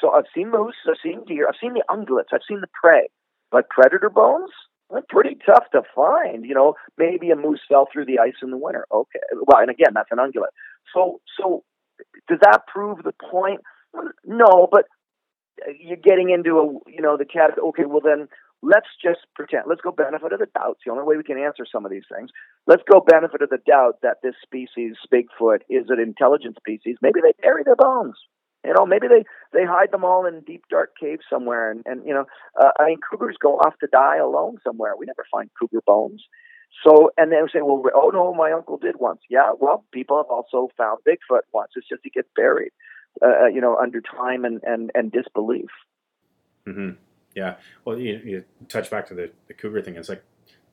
[0.00, 3.10] So I've seen moose, I've seen deer, I've seen the ungulates, I've seen the prey,
[3.50, 4.50] but predator bones,
[4.90, 6.46] they're pretty tough to find.
[6.46, 8.86] You know, maybe a moose fell through the ice in the winter.
[8.90, 10.56] Okay, well, and again, that's an ungulate.
[10.94, 11.62] So, so
[12.28, 13.60] does that prove the point?
[14.24, 14.84] No, but
[15.80, 17.58] you're getting into a, you know, the cat.
[17.58, 18.28] Okay, well then,
[18.62, 19.64] let's just pretend.
[19.66, 20.76] Let's go benefit of the doubt.
[20.76, 22.30] It's the only way we can answer some of these things.
[22.66, 26.96] Let's go benefit of the doubt that this species, Bigfoot, is an intelligent species.
[27.02, 28.16] Maybe they bury their bones.
[28.64, 32.04] You know, maybe they they hide them all in deep dark caves somewhere, and and
[32.04, 32.24] you know,
[32.60, 34.94] uh, I mean, cougars go off to die alone somewhere.
[34.98, 36.24] We never find cougar bones.
[36.84, 39.20] So, and then we say, well, oh no, my uncle did once.
[39.28, 41.72] Yeah, well, people have also found Bigfoot once.
[41.74, 42.70] It's just he gets buried,
[43.20, 45.70] uh, uh, you know, under time and and and disbelief.
[46.66, 46.90] Mm-hmm.
[47.34, 47.56] Yeah.
[47.84, 49.96] Well, you, you touch back to the, the cougar thing.
[49.96, 50.24] It's like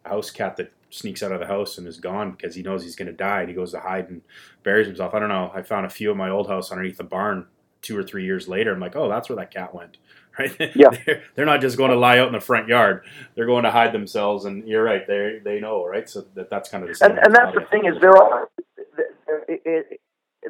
[0.03, 2.83] a house cat that sneaks out of the house and is gone because he knows
[2.83, 4.21] he's going to die and he goes to hide and
[4.63, 5.13] buries himself.
[5.13, 5.51] I don't know.
[5.53, 7.47] I found a few of my old house underneath the barn
[7.81, 8.73] two or three years later.
[8.73, 9.97] I'm like, oh, that's where that cat went.
[10.39, 10.75] Right?
[10.75, 10.89] Yeah.
[11.05, 13.05] they're, they're not just going to lie out in the front yard.
[13.35, 14.43] They're going to hide themselves.
[14.43, 15.07] And you're right.
[15.07, 16.09] They they know, right?
[16.09, 17.11] So that, that's kind of the same.
[17.11, 18.49] And, and that's the thing is there are
[18.97, 20.01] there, it,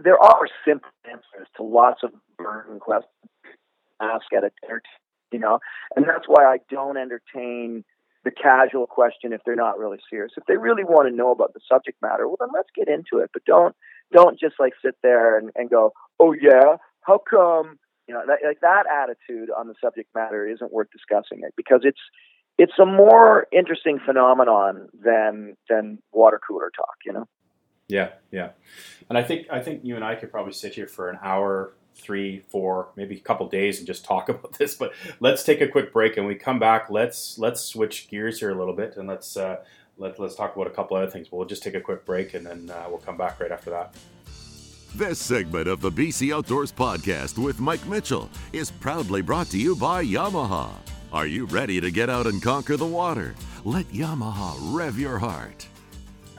[0.03, 3.11] there are simple answers to lots of burning questions
[4.01, 4.81] ask at a dinner,
[5.31, 5.59] you know,
[5.95, 7.83] and that's why I don't entertain
[8.23, 10.31] the casual question if they're not really serious.
[10.35, 13.23] If they really want to know about the subject matter, well then let's get into
[13.23, 13.29] it.
[13.33, 13.75] But don't
[14.11, 17.77] don't just like sit there and, and go, oh yeah, how come?
[18.07, 21.81] You know, that, like that attitude on the subject matter isn't worth discussing it because
[21.83, 21.99] it's
[22.57, 26.95] it's a more interesting phenomenon than than water cooler talk.
[27.05, 27.27] You know.
[27.87, 28.49] Yeah, yeah,
[29.09, 31.73] and I think I think you and I could probably sit here for an hour,
[31.95, 34.75] three, four, maybe a couple days and just talk about this.
[34.75, 36.89] But let's take a quick break, and we come back.
[36.89, 39.57] Let's let's switch gears here a little bit, and let's uh,
[39.97, 41.31] let let's talk about a couple other things.
[41.31, 43.95] We'll just take a quick break, and then uh, we'll come back right after that.
[44.95, 49.75] This segment of the BC Outdoors Podcast with Mike Mitchell is proudly brought to you
[49.75, 50.71] by Yamaha.
[51.11, 53.35] Are you ready to get out and conquer the water?
[53.65, 55.67] Let Yamaha rev your heart.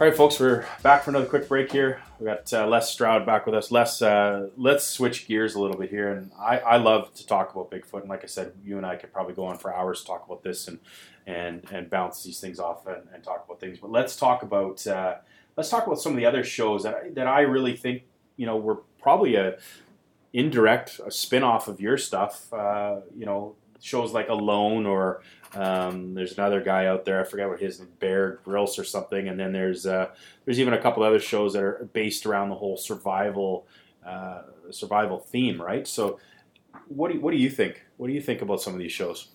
[0.00, 2.00] All right, folks, we're back for another quick break here.
[2.18, 3.70] We got uh, Les Stroud back with us.
[3.70, 6.12] Les, uh, let's switch gears a little bit here.
[6.12, 8.00] And I, I love to talk about Bigfoot.
[8.00, 10.24] And like I said, you and I could probably go on for hours to talk
[10.24, 10.78] about this and
[11.26, 13.80] and and bounce these things off and, and talk about things.
[13.80, 15.16] But let's talk about uh,
[15.58, 18.04] let's talk about some of the other shows that I, that I really think
[18.36, 19.56] you know, were probably a
[20.32, 22.52] indirect a spin-off of your stuff.
[22.52, 25.22] Uh, you know, shows like Alone or
[25.54, 27.20] um, there's another guy out there.
[27.20, 29.28] I forget what his Bear Grylls or something.
[29.28, 30.10] And then there's uh,
[30.44, 33.66] there's even a couple other shows that are based around the whole survival
[34.06, 35.86] uh, survival theme, right?
[35.86, 36.18] So,
[36.88, 37.84] what do you, what do you think?
[37.96, 39.28] What do you think about some of these shows?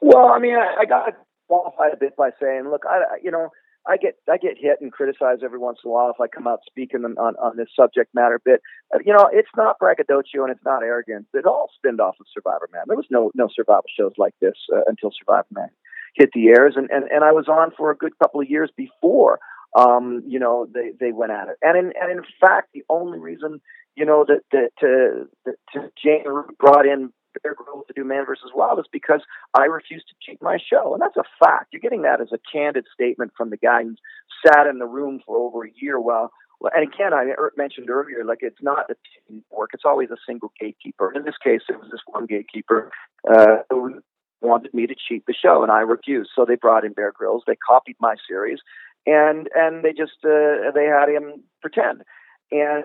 [0.00, 1.14] Well, I mean, I, I got
[1.46, 3.50] qualified a bit by saying, look, I you know
[3.88, 6.46] I get I get hit and criticized every once in a while if I come
[6.46, 8.40] out speaking on, on, this subject matter.
[8.44, 8.60] But
[8.94, 11.26] uh, you know, it's not braggadocio and it's not arrogance.
[11.34, 12.84] It all spinned off of Survivor Man.
[12.86, 15.68] There was no no survival shows like this uh, until Survivor Man
[16.16, 18.70] hit the airs, and, and and I was on for a good couple of years
[18.76, 19.38] before.
[19.78, 23.18] Um, you know, they they went at it, and in and in fact, the only
[23.18, 23.60] reason
[23.94, 26.24] you know that that to that to Jane
[26.58, 29.22] brought in Bear Grylls to do Man versus Wild is because
[29.54, 31.72] I refuse to cheat my show, and that's a fact.
[31.72, 34.00] You're getting that as a candid statement from the guy who's
[34.46, 36.30] sat in the room for over a year while.
[36.60, 38.94] Well, and again, I mentioned earlier, like it's not a
[39.28, 41.12] team work; it's always a single gatekeeper.
[41.14, 42.90] In this case, it was this one gatekeeper
[43.30, 44.00] uh, who
[44.40, 46.30] wanted me to cheat the show, and I refused.
[46.34, 47.42] So they brought in Bear Grylls.
[47.46, 48.60] They copied my series,
[49.06, 52.02] and and they just uh, they had him pretend.
[52.50, 52.84] And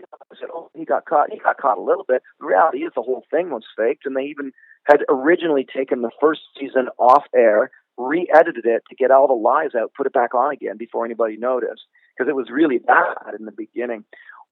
[0.00, 1.30] I said, "Oh, he got caught.
[1.32, 4.16] He got caught a little bit." The reality is, the whole thing was faked, and
[4.16, 4.52] they even
[4.84, 9.74] had originally taken the first season off air, re-edited it to get all the lies
[9.80, 11.82] out, put it back on again before anybody noticed,
[12.16, 14.04] because it was really bad in the beginning.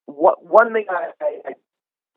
[0.07, 1.53] What one thing I, I, I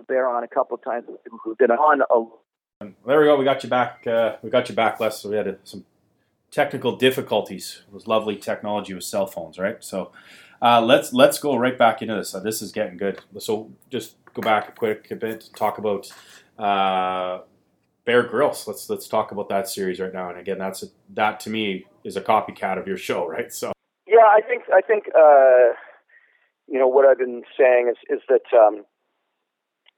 [0.07, 1.05] bear on a couple of times
[1.43, 2.85] who've been on a.
[3.05, 3.37] There we go.
[3.37, 4.05] We got you back.
[4.05, 5.21] Uh, we got you back, Les.
[5.21, 5.85] So we had some
[6.51, 7.83] technical difficulties.
[7.87, 9.83] It was lovely technology with cell phones, right?
[9.83, 10.11] So
[10.63, 12.33] uh, let's let's go right back into this.
[12.33, 13.19] Uh, this is getting good.
[13.39, 16.09] So just go back a quick a bit, talk about
[16.57, 17.43] uh,
[18.05, 18.65] Bear Grylls.
[18.65, 20.29] Let's let's talk about that series right now.
[20.29, 23.51] And again, that's a, that to me is a copycat of your show, right?
[23.51, 23.73] So
[24.07, 25.75] yeah, I think I think uh,
[26.67, 28.85] you know what I've been saying is is that um,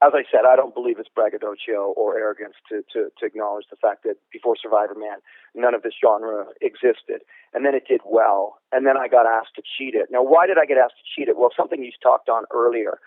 [0.04, 3.80] as I said, I don't believe it's braggadocio or arrogance to, to, to acknowledge the
[3.80, 7.24] fact that before Survivor Man, none of this genre existed.
[7.54, 8.58] And then it did well.
[8.72, 10.08] And then I got asked to cheat it.
[10.10, 11.38] Now, why did I get asked to cheat it?
[11.38, 12.98] Well, something you talked on earlier.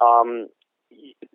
[0.00, 0.46] Um,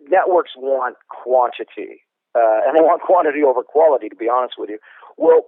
[0.08, 2.00] networks want quantity,
[2.34, 4.78] uh, and they want quantity over quality, to be honest with you.
[5.18, 5.44] Well,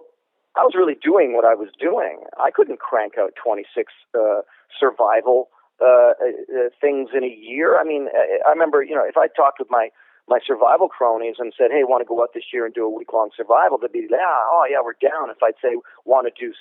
[0.55, 2.21] I was really doing what I was doing.
[2.37, 4.41] I couldn't crank out 26 uh,
[4.79, 5.49] survival
[5.81, 7.79] uh, uh, things in a year.
[7.79, 8.07] I mean,
[8.45, 9.89] I remember, you know, if I talked with my
[10.27, 12.89] my survival cronies and said, "Hey, want to go out this year and do a
[12.89, 16.33] week long survival?" They'd be like, "Oh, yeah, we're down." If I'd say, "Want to
[16.39, 16.53] do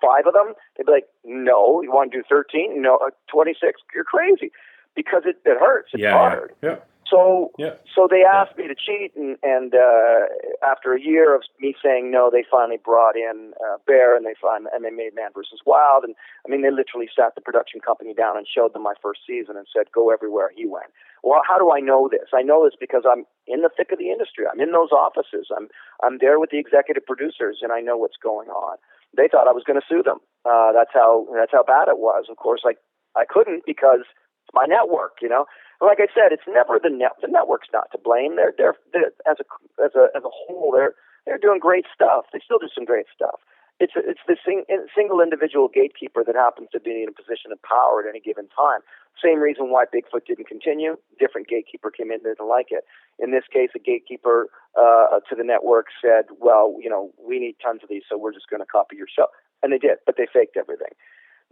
[0.00, 2.80] five of them?" They'd be like, "No, you want to do 13?
[2.80, 3.80] No, uh, 26?
[3.94, 4.50] You're crazy."
[4.94, 5.90] Because it, it hurts.
[5.92, 6.52] It's yeah, hard.
[6.62, 6.70] Yeah.
[6.70, 6.76] yeah.
[7.12, 7.76] So, Yeah.
[7.94, 10.26] so they asked me to cheat, and, and uh,
[10.64, 14.34] after a year of me saying no, they finally brought in uh, Bear, and they
[14.40, 16.14] find and they made Man versus Wild, and
[16.46, 19.56] I mean they literally sat the production company down and showed them my first season
[19.56, 20.90] and said go everywhere he went.
[21.22, 22.32] Well, how do I know this?
[22.34, 24.44] I know this because I'm in the thick of the industry.
[24.50, 25.52] I'm in those offices.
[25.54, 25.68] I'm
[26.02, 28.78] I'm there with the executive producers, and I know what's going on.
[29.14, 30.18] They thought I was going to sue them.
[30.48, 32.24] Uh, that's how that's how bad it was.
[32.30, 32.78] Of course, like
[33.14, 35.44] I couldn't because it's my network, you know.
[35.82, 37.18] Like I said, it's never the net.
[37.20, 38.36] The network's not to blame.
[38.36, 39.46] They're, they're they're as a
[39.82, 40.94] as a as a whole, they're
[41.26, 42.26] they're doing great stuff.
[42.32, 43.42] They still do some great stuff.
[43.80, 44.62] It's a, it's the sing,
[44.94, 48.46] single individual gatekeeper that happens to be in a position of power at any given
[48.54, 48.78] time.
[49.18, 50.94] Same reason why Bigfoot didn't continue.
[51.18, 52.84] Different gatekeeper came in didn't like it.
[53.18, 57.56] In this case, a gatekeeper uh, to the network said, "Well, you know, we need
[57.58, 59.26] tons of these, so we're just going to copy your show,"
[59.66, 60.94] and they did, but they faked everything.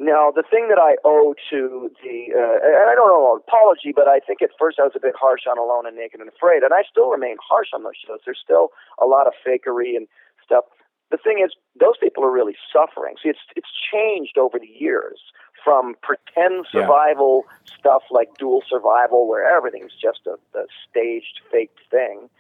[0.01, 4.09] Now, the thing that I owe to the, uh, and I don't know apology, but
[4.09, 6.63] I think at first I was a bit harsh on Alone and Naked and Afraid,
[6.65, 8.21] and I still remain harsh on those shows.
[8.25, 10.09] There's still a lot of fakery and
[10.43, 10.65] stuff.
[11.11, 13.17] The thing is, those people are really suffering.
[13.23, 15.21] See, it's it's changed over the years
[15.63, 16.81] from pretend Yeah.
[16.89, 22.31] survival stuff like dual survival, where everything's just a, a staged, faked thing,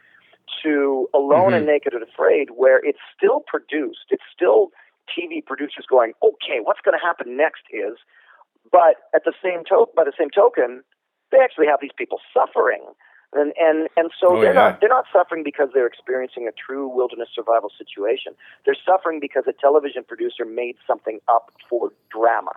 [0.62, 4.06] to Alone and Naked and Afraid, where it's still produced.
[4.08, 4.70] It's still
[5.16, 7.96] TV producers going, okay, what's going to happen next is,
[8.70, 10.82] but at the same to- by the same token,
[11.32, 12.82] they actually have these people suffering,
[13.32, 14.70] and and and so Oh, they're yeah.
[14.70, 18.34] not they're not suffering because they're experiencing a true wilderness survival situation.
[18.64, 22.52] They're suffering because a television producer made something up for drama.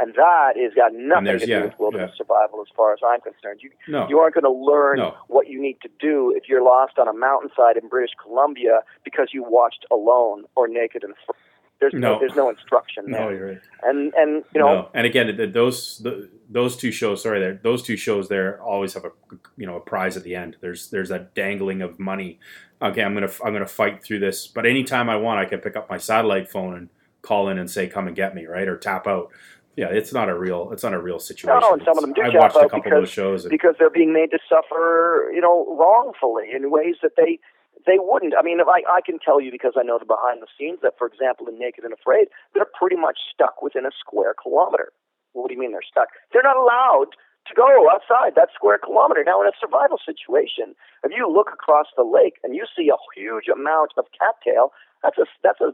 [0.00, 2.24] And that has got nothing to do yeah, with wilderness yeah.
[2.24, 3.60] survival, as far as I'm concerned.
[3.62, 4.08] You No.
[4.08, 5.14] you aren't going to learn No.
[5.28, 9.28] what you need to do if you're lost on a mountainside in British Columbia because
[9.34, 11.36] you watched Alone or Naked and Afraid.
[11.82, 12.18] There's no, No.
[12.20, 13.34] there's no instruction No, there.
[13.36, 13.60] you're right.
[13.82, 14.88] And and you know no.
[14.94, 16.14] And again, th- th- those th
[16.48, 19.10] those two shows, sorry, there, those two shows there always have a
[19.56, 20.56] you know a prize at the end.
[20.60, 22.38] There's there's that dangling of money.
[22.80, 25.76] Okay, I'm gonna I'm gonna fight through this, but anytime I want, I can pick
[25.76, 26.88] up my satellite phone and
[27.22, 29.30] call in and say, "Come and get me," right, or tap out.
[29.74, 31.60] Yeah, it's not a real it's not a real situation.
[31.60, 33.44] No, and some of them do I've watched a couple because- of those shows.
[33.44, 37.38] And, because they're being made to suffer, you know, wrongfully in ways that they
[37.86, 38.34] they wouldn't.
[38.38, 40.80] I mean, if I I can tell you because I know the behind the scenes
[40.82, 44.92] that, for example, in Naked and Afraid, they're pretty much stuck within a square kilometer.
[45.32, 46.08] What do you mean they're stuck?
[46.32, 47.16] They're not allowed
[47.48, 49.24] to go outside that square kilometer.
[49.24, 52.98] Now, in a survival situation, if you look across the lake and you see a
[53.16, 54.70] huge amount of cattail,
[55.02, 55.72] that's a that's a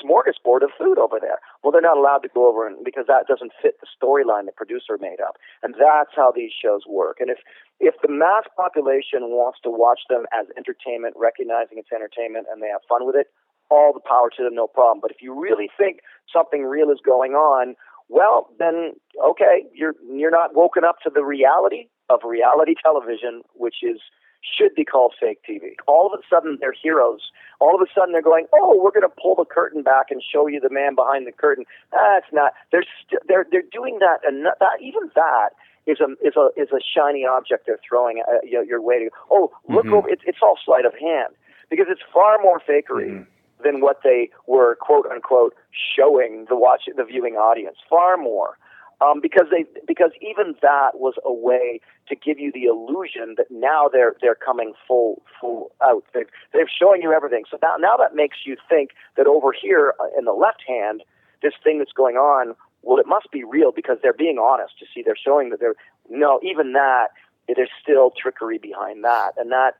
[0.00, 1.38] smorgasbord of food over there.
[1.62, 4.56] Well, they're not allowed to go over and because that doesn't fit the storyline the
[4.56, 7.18] producer made up, and that's how these shows work.
[7.20, 7.38] And if
[7.82, 12.70] if the mass population wants to watch them as entertainment, recognizing it's entertainment, and they
[12.70, 13.26] have fun with it,
[13.74, 15.00] all the power to them, no problem.
[15.02, 15.98] But if you really think
[16.32, 17.74] something real is going on,
[18.08, 23.82] well, then okay, you're you're not woken up to the reality of reality television, which
[23.82, 23.98] is
[24.42, 25.74] should be called fake TV.
[25.86, 27.30] All of a sudden, they're heroes.
[27.60, 30.22] All of a sudden, they're going, "Oh, we're going to pull the curtain back and
[30.22, 32.52] show you the man behind the curtain." That's not.
[32.70, 35.50] They're st- they're they're doing that, and that even that
[35.86, 39.10] is a is a is a shiny object they're throwing at your, your way to.
[39.30, 39.92] Oh, look Mhm.
[39.98, 40.08] over!
[40.08, 41.34] It's it's all sleight of hand
[41.70, 43.26] because it's far more fakery Mhm.
[43.64, 47.78] than what they were quote unquote showing the watch the viewing audience.
[47.88, 48.58] Far more.
[49.00, 53.50] Um, because they because even that was a way to give you the illusion that
[53.50, 56.04] now they're they're coming full full out.
[56.14, 57.44] They're, they're showing you everything.
[57.50, 61.02] So now now that makes you think that over here uh, in the left hand,
[61.42, 64.74] this thing that's going on, well, it must be real because they're being honest.
[64.80, 65.74] You see, they're showing that they're
[66.08, 67.08] no, even that
[67.54, 69.74] there's still trickery behind that, and that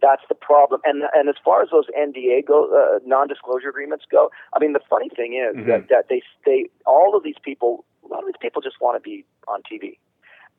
[0.00, 0.80] that's the problem.
[0.84, 4.80] And and as far as those NDA go, uh, non-disclosure agreements go, I mean, the
[4.90, 5.66] funny thing is Mhm.
[5.66, 8.96] that that they they all of these people, a lot of these people just want
[8.96, 9.98] to be on TV,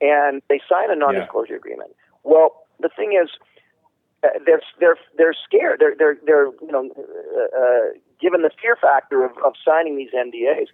[0.02, 1.96] and they sign a non-disclosure agreement.
[2.24, 3.30] Well, the thing is,
[4.24, 5.80] uh, they're they're they're scared.
[5.80, 10.12] They're they're they're you know, uh, uh, given the fear factor of, of signing these
[10.12, 10.68] NDAs.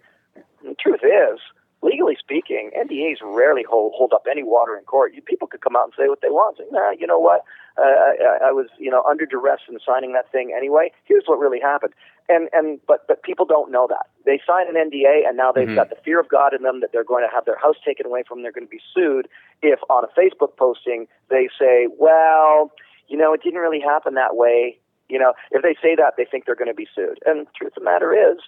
[0.62, 1.40] The truth is,
[1.82, 5.14] legally speaking, NDAs rarely hold, hold up any water in court.
[5.14, 6.58] You, people could come out and say what they want.
[6.58, 7.42] Say, nah, you know what?
[7.78, 10.92] Uh, I, I was, you know, under duress in signing that thing anyway.
[11.04, 11.94] Here's what really happened.
[12.28, 15.66] And and but but people don't know that they sign an NDA and now they've
[15.66, 15.74] Mhm.
[15.74, 18.06] got the fear of God in them that they're going to have their house taken
[18.06, 18.42] away from them.
[18.44, 19.26] They're going to be sued
[19.62, 22.70] if on a Facebook posting they say, well,
[23.08, 24.78] you know, it didn't really happen that way.
[25.08, 27.18] You know, if they say that, they think they're going to be sued.
[27.26, 28.38] And the truth of the matter is,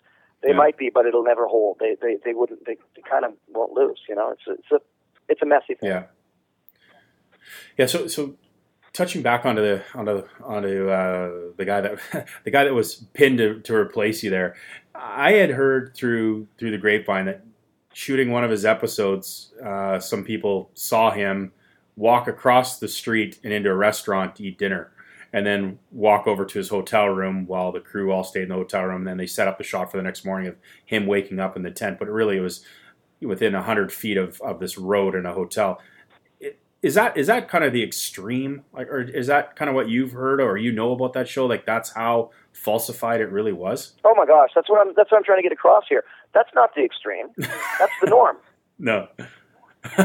[0.43, 0.57] they Yeah.
[0.57, 1.79] might be, but it'll never hold.
[1.81, 2.65] They they they wouldn't.
[2.67, 4.01] They, they kind of won't lose.
[4.09, 4.79] You know, it's a, it's a
[5.29, 5.89] it's a messy thing.
[5.91, 6.05] Yeah.
[7.79, 7.87] Yeah.
[7.87, 8.35] So so
[8.93, 11.99] touching back onto the onto onto uh, the guy that
[12.45, 14.55] the guy that was pinned to, to replace you there,
[14.95, 17.43] I had heard through through the grapevine that
[17.95, 21.53] shooting one of his episodes, uh, some people saw him
[21.95, 24.92] walk across the street and into a restaurant to eat dinner,
[25.33, 28.55] and then walk over to his hotel room while the crew all stayed in the
[28.55, 28.99] hotel room.
[28.99, 31.57] And then they set up the shot for the next morning of him waking up
[31.57, 31.99] in the tent.
[31.99, 32.65] But really, it was
[33.21, 35.81] within hundred feet of, of this road in a hotel.
[36.83, 39.89] Is that is that kind of the extreme, like, or is that kind of what
[39.89, 41.47] you've heard or you know about that show?
[41.47, 43.93] Like that's how falsified it really was.
[44.05, 46.05] Oh my gosh, that's what I'm that's what I'm trying to get across here.
[46.35, 47.29] That's not the extreme.
[47.79, 48.39] That's the norm.
[48.79, 49.07] no.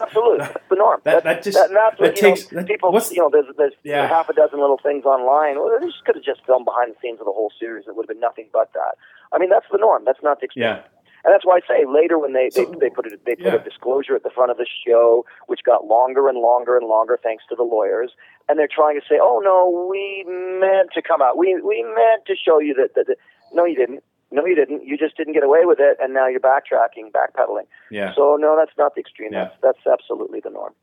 [0.00, 1.00] Absolutely, that's the norm.
[1.04, 2.92] That, that just that, that's what, that takes know, people.
[3.10, 4.08] you know, there's there's yeah.
[4.08, 5.56] half a dozen little things online.
[5.56, 7.86] Well, they just could have just filmed behind the scenes of the whole series.
[7.86, 8.96] It would have been nothing but that.
[9.32, 10.04] I mean, that's the norm.
[10.04, 10.64] That's not the extreme.
[10.64, 10.82] Yeah.
[11.24, 13.60] And that's why I say later when they they, they put a, they put yeah.
[13.60, 17.18] a disclosure at the front of the show, which got longer and longer and longer
[17.22, 18.12] thanks to the lawyers,
[18.48, 20.24] and they're trying to say, oh no, we
[20.60, 23.16] meant to come out, we we meant to show you that that, that
[23.52, 24.04] no, you didn't.
[24.34, 24.84] No, you didn't.
[24.84, 27.66] You just didn't get away with it, and now you're backtracking, backpedaling.
[27.88, 28.12] Yeah.
[28.16, 29.32] So no, that's not the extreme.
[29.32, 29.44] Yeah.
[29.44, 30.74] That's that's absolutely the norm.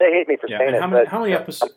[0.00, 0.58] They hate me for yeah.
[0.58, 0.90] saying how it.
[0.90, 1.74] Many, how many episodes?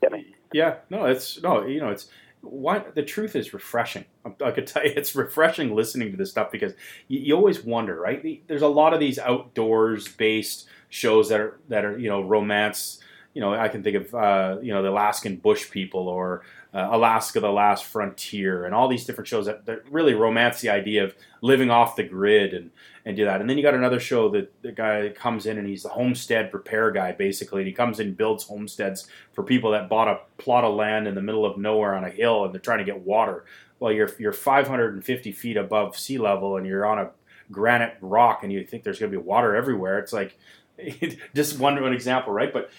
[0.53, 0.75] Yeah.
[0.89, 1.65] No, it's no.
[1.65, 2.07] You know, it's
[2.39, 4.05] what the truth is refreshing.
[4.41, 6.73] I could tell you, it's refreshing listening to this stuff because
[7.09, 8.41] you, you always wonder, right?
[8.47, 12.99] There's a lot of these outdoors based shows that are that are you know romance.
[13.33, 16.41] You know, I can think of uh, you know the Alaskan Bush People or
[16.73, 20.69] uh, Alaska: The Last Frontier, and all these different shows that, that really romance the
[20.69, 22.71] idea of living off the grid and
[23.05, 23.41] and do that.
[23.41, 26.53] And then you got another show that the guy comes in and he's the homestead
[26.53, 30.19] repair guy basically, and he comes in and builds homesteads for people that bought a
[30.37, 32.85] plot of land in the middle of nowhere on a hill and they're trying to
[32.85, 33.45] get water.
[33.79, 37.11] Well, you're you're 550 feet above sea level and you're on a
[37.51, 39.99] granite rock and you think there's going to be water everywhere.
[39.99, 40.37] It's like
[41.35, 42.51] just one, one example, right?
[42.51, 42.69] But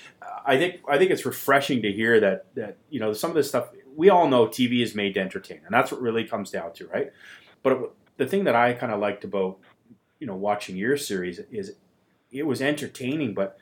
[0.44, 3.48] I think I think it's refreshing to hear that that you know some of this
[3.48, 6.72] stuff we all know TV is made to entertain, and that's what really comes down
[6.74, 7.12] to, right?
[7.62, 7.78] But it,
[8.16, 9.58] the thing that I kind of liked about
[10.18, 11.74] you know watching your series is
[12.30, 13.58] it was entertaining, but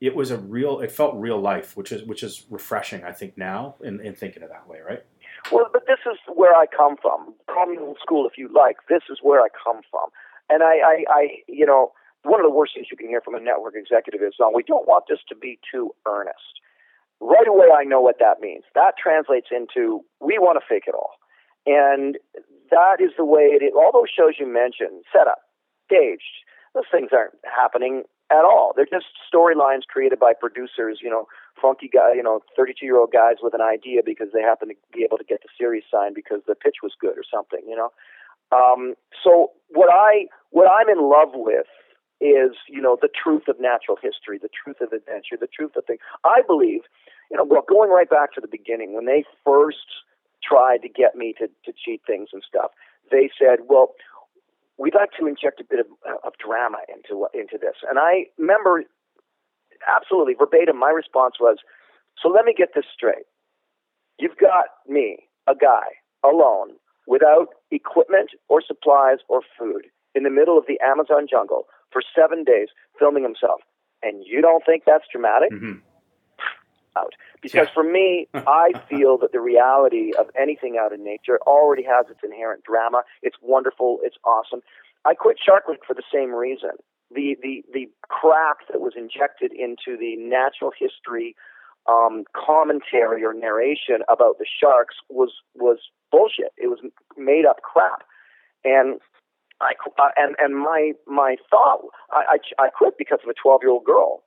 [0.00, 3.04] it was a real it felt real life, which is which is refreshing.
[3.04, 5.04] I think now in, in thinking of that way, right?
[5.50, 7.34] Well, but this is where I come from.
[7.48, 8.76] Call me old school if you like.
[8.88, 10.10] This is where I come from,
[10.48, 11.92] and I, I, I you know
[12.24, 14.62] one of the worst things you can hear from a network executive is, oh, we
[14.62, 16.60] don't want this to be too earnest.
[17.20, 18.64] Right away, I know what that means.
[18.74, 21.14] That translates into we want to fake it all.
[21.66, 22.18] And
[22.70, 23.72] that is the way it is.
[23.76, 25.38] All those shows you mentioned, set up,
[25.86, 26.42] staged,
[26.74, 28.72] those things aren't happening at all.
[28.74, 31.26] They're just storylines created by producers, you know,
[31.60, 34.74] funky guy, you know, 32 year old guys with an idea because they happen to
[34.92, 37.76] be able to get the series signed because the pitch was good or something, you
[37.76, 37.90] know.
[38.50, 41.66] Um, so what I what I'm in love with
[42.22, 45.84] is you know the truth of natural history, the truth of adventure, the truth of
[45.84, 46.00] things.
[46.24, 46.82] I believe,
[47.30, 50.06] you know, well, going right back to the beginning when they first
[50.42, 52.70] tried to get me to to cheat things and stuff,
[53.10, 53.94] they said, well.
[54.78, 55.86] We'd like to inject a bit of,
[56.24, 58.82] of drama into into this, and I remember
[59.86, 60.78] absolutely verbatim.
[60.78, 61.58] My response was,
[62.20, 63.26] "So let me get this straight.
[64.18, 66.70] You've got me, a guy, alone,
[67.06, 72.44] without equipment or supplies or food, in the middle of the Amazon jungle, for seven
[72.44, 73.60] days filming himself.
[74.02, 75.52] And you don't think that's dramatic?
[75.52, 75.78] Mm-hmm.
[76.96, 77.14] Out.
[77.40, 77.74] Because yeah.
[77.74, 82.20] for me, I feel that the reality of anything out in nature already has its
[82.22, 83.02] inherent drama.
[83.22, 83.98] It's wonderful.
[84.02, 84.60] It's awesome.
[85.04, 86.70] I quit Shark Week for the same reason.
[87.14, 91.34] The, the, the crap that was injected into the natural history
[91.88, 95.78] um, commentary or narration about the sharks was was
[96.10, 96.52] bullshit.
[96.56, 96.78] It was
[97.16, 98.04] made up crap,
[98.64, 99.00] and
[99.62, 103.62] I uh, and and my my thought I, I I quit because of a 12
[103.62, 104.22] year old girl.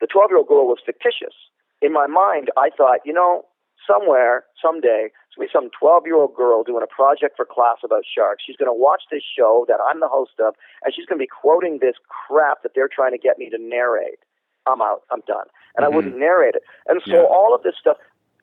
[0.00, 1.34] The 12 year old girl was fictitious.
[1.80, 3.44] In my mind, I thought, you know,
[3.86, 7.80] somewhere, someday, there's gonna be some 12 year old girl doing a project for class
[7.84, 8.44] about sharks.
[8.46, 11.78] She's gonna watch this show that I'm the host of, and she's gonna be quoting
[11.80, 14.20] this crap that they're trying to get me to narrate.
[14.66, 15.02] I'm out.
[15.10, 15.48] I'm done.
[15.76, 15.92] And mm-hmm.
[15.92, 16.62] I wouldn't narrate it.
[16.86, 17.28] And so yeah.
[17.28, 17.96] all of this stuff.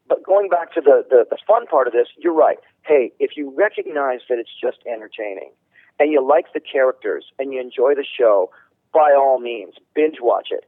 [0.08, 2.58] But going back to the, the the fun part of this, you're right.
[2.84, 5.54] Hey, if you recognize that it's just entertaining
[6.01, 8.49] and you like the characters and you enjoy the show,
[8.91, 10.65] by all means, binge watch it.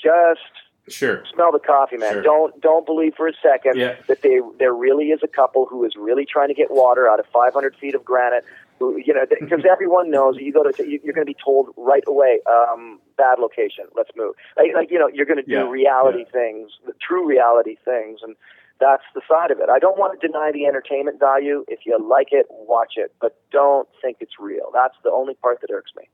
[0.00, 0.40] Just
[0.88, 2.12] sure smell the coffee, man.
[2.12, 2.22] Sure.
[2.22, 3.96] Don't don't believe for a second yeah.
[4.06, 7.18] that they there really is a couple who is really trying to get water out
[7.18, 8.44] of 500 feet of granite.
[8.78, 12.04] Who you know because everyone knows you go to you're going to be told right
[12.06, 13.86] away um, bad location.
[13.96, 14.36] Let's move.
[14.56, 15.68] Like, like you know you're going to do yeah.
[15.68, 16.40] reality yeah.
[16.40, 18.36] things, the true reality things, and
[18.80, 19.68] that's the side of it.
[19.68, 21.64] I don't want to deny the entertainment value.
[21.68, 24.70] If you like it, watch it, but don't think it's real.
[24.72, 26.08] That's the only part that irks me.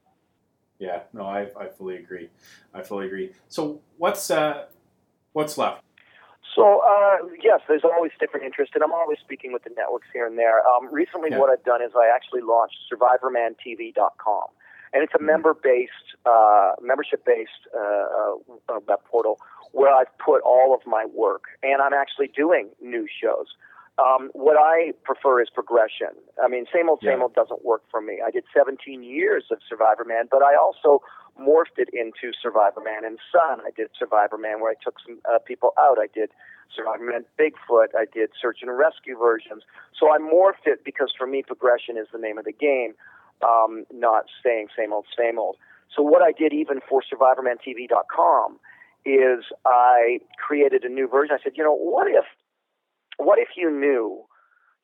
[0.79, 2.31] Yeah, no, I, I fully agree.
[2.73, 3.33] I fully agree.
[3.49, 4.67] So what's uh,
[5.33, 5.83] what's left?
[6.55, 10.27] So uh, yes, there's always different interest, and I'm always speaking with the networks here
[10.27, 10.67] and there.
[10.67, 11.39] Um, recently, yeah.
[11.39, 14.47] what I've done is I actually launched SurvivorManTV.com,
[14.95, 15.27] and it's a mm-hmm.
[15.27, 18.39] member-based, uh, membership-based uh,
[18.71, 19.39] uh, web portal
[19.73, 23.47] where I've put all of my work, and I'm actually doing new shows.
[23.99, 26.15] Um, what I prefer is progression.
[26.43, 27.25] I mean, same old, same Yeah.
[27.25, 28.21] old doesn't work for me.
[28.25, 31.03] I did 17 years of Survivor Man, but I also
[31.39, 33.61] morphed it into Survivor Man and Son.
[33.67, 35.99] I did Survivor Man where I took some uh, people out.
[35.99, 36.31] I did
[36.75, 37.95] Survivor Man Bigfoot.
[37.97, 39.63] I did search and rescue versions.
[39.99, 42.95] So I morphed it because for me, progression is the name of the game,
[43.43, 45.57] um, not staying same old, same old.
[45.95, 48.59] So what I did even for SurvivorManTV.com
[49.05, 51.37] is I created a new version.
[51.39, 52.25] I said, you know, what if,
[53.19, 54.25] what if you knew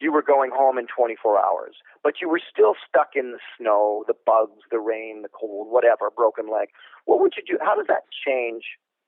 [0.01, 4.05] you were going home in 24 hours, but you were still stuck in the snow,
[4.07, 6.69] the bugs, the rain, the cold, whatever, broken leg?
[7.05, 7.59] What would you do?
[7.63, 8.65] How does that change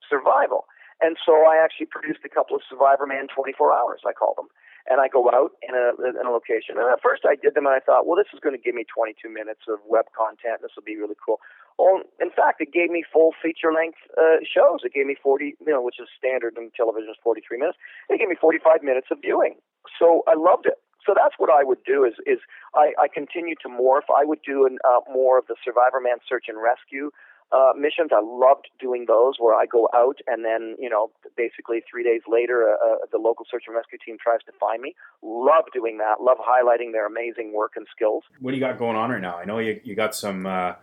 [0.09, 0.66] survival?
[1.01, 4.47] And so I actually produced a couple of Survivor Man 24 hours, I call them.
[4.90, 6.74] And I go out in a, in a location.
[6.78, 8.74] And at first I did them and I thought, well, this is going to give
[8.74, 10.62] me 22 minutes of web content.
[10.62, 11.38] This will be really cool.
[11.78, 14.84] Well, in fact, it gave me full feature length uh, shows.
[14.84, 17.78] It gave me 40, you know, which is standard in television is 43 minutes.
[18.10, 19.56] It gave me 45 minutes of viewing.
[19.98, 20.78] So I loved it.
[21.06, 22.38] So that's what I would do is is
[22.74, 24.06] I, I continue to morph.
[24.06, 27.10] I would do an, uh, more of the Survivor Man search and rescue
[27.53, 28.11] uh, missions.
[28.12, 32.22] I loved doing those where I go out and then, you know, basically three days
[32.26, 34.94] later, uh, uh, the local search and rescue team tries to find me.
[35.22, 36.22] Love doing that.
[36.22, 38.24] Love highlighting their amazing work and skills.
[38.40, 39.36] What do you got going on right now?
[39.36, 40.74] I know you, you got some uh,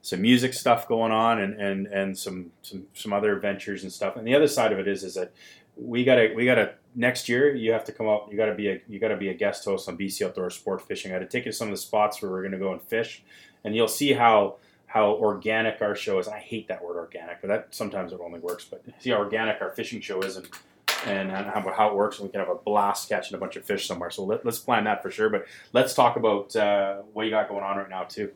[0.00, 4.16] some music stuff going on and, and, and some, some some other ventures and stuff.
[4.16, 5.32] And the other side of it is is that
[5.76, 8.80] we gotta we gotta next year you have to come up you gotta be a
[8.88, 11.10] you gotta be a guest host on BC Outdoor Sport Fishing.
[11.10, 12.82] I had to take you to some of the spots where we're gonna go and
[12.82, 13.22] fish,
[13.64, 14.56] and you'll see how
[14.92, 16.28] how organic our show is.
[16.28, 18.64] I hate that word organic, but that sometimes it only works.
[18.64, 20.46] But see how organic our fishing show is, and
[21.06, 23.64] and how, how it works, and we can have a blast catching a bunch of
[23.64, 24.10] fish somewhere.
[24.10, 25.30] So let, us plan that for sure.
[25.30, 28.32] But let's talk about uh, what you got going on right now too.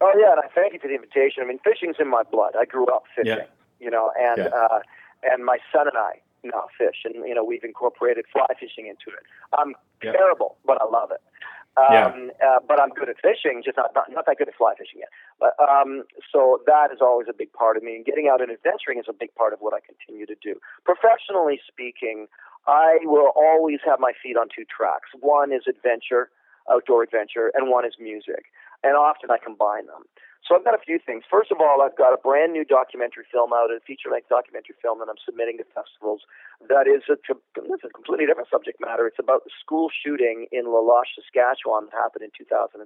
[0.00, 1.42] Oh yeah, and I thank you for the invitation.
[1.42, 2.54] I mean, fishing's in my blood.
[2.56, 3.46] I grew up fishing, Yeah.
[3.80, 4.44] you know, and Yeah.
[4.46, 4.80] uh,
[5.24, 9.10] and my son and I now fish, and you know, we've incorporated fly fishing into
[9.10, 9.24] it.
[9.58, 10.12] I'm Yeah.
[10.12, 11.20] terrible, but I love it.
[11.78, 14.74] Um, uh, but I'm good at fishing, just not, not not that good at fly
[14.74, 15.10] fishing yet.
[15.38, 16.02] But um,
[16.32, 19.06] so that is always a big part of me, and getting out and adventuring is
[19.08, 20.58] a big part of what I continue to do.
[20.84, 22.26] Professionally speaking,
[22.66, 25.08] I will always have my feet on two tracks.
[25.20, 26.30] One is adventure,
[26.70, 28.50] outdoor adventure, and one is music.
[28.82, 30.04] And often I combine them.
[30.46, 31.24] So I've got a few things.
[31.28, 34.98] First of all, I've got a brand new documentary film out, a feature-length documentary film
[35.00, 36.24] that I'm submitting to festivals.
[36.68, 39.06] That is a, it's a completely different subject matter.
[39.06, 42.80] It's about the school shooting in La Loche, Saskatchewan, that happened in 2016.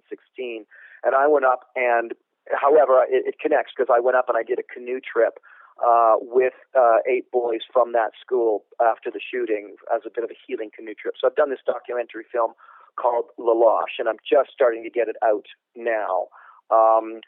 [1.05, 2.19] And I went up and,
[2.51, 5.39] however, it, it connects because I went up and I did a canoe trip
[5.79, 10.31] uh, with uh, eight boys from that school after the shooting as a bit of
[10.31, 11.15] a healing canoe trip.
[11.21, 12.53] So I've done this documentary film
[12.97, 15.47] called La Loche, and I'm just starting to get it out
[15.77, 16.27] now.
[16.71, 17.21] Um,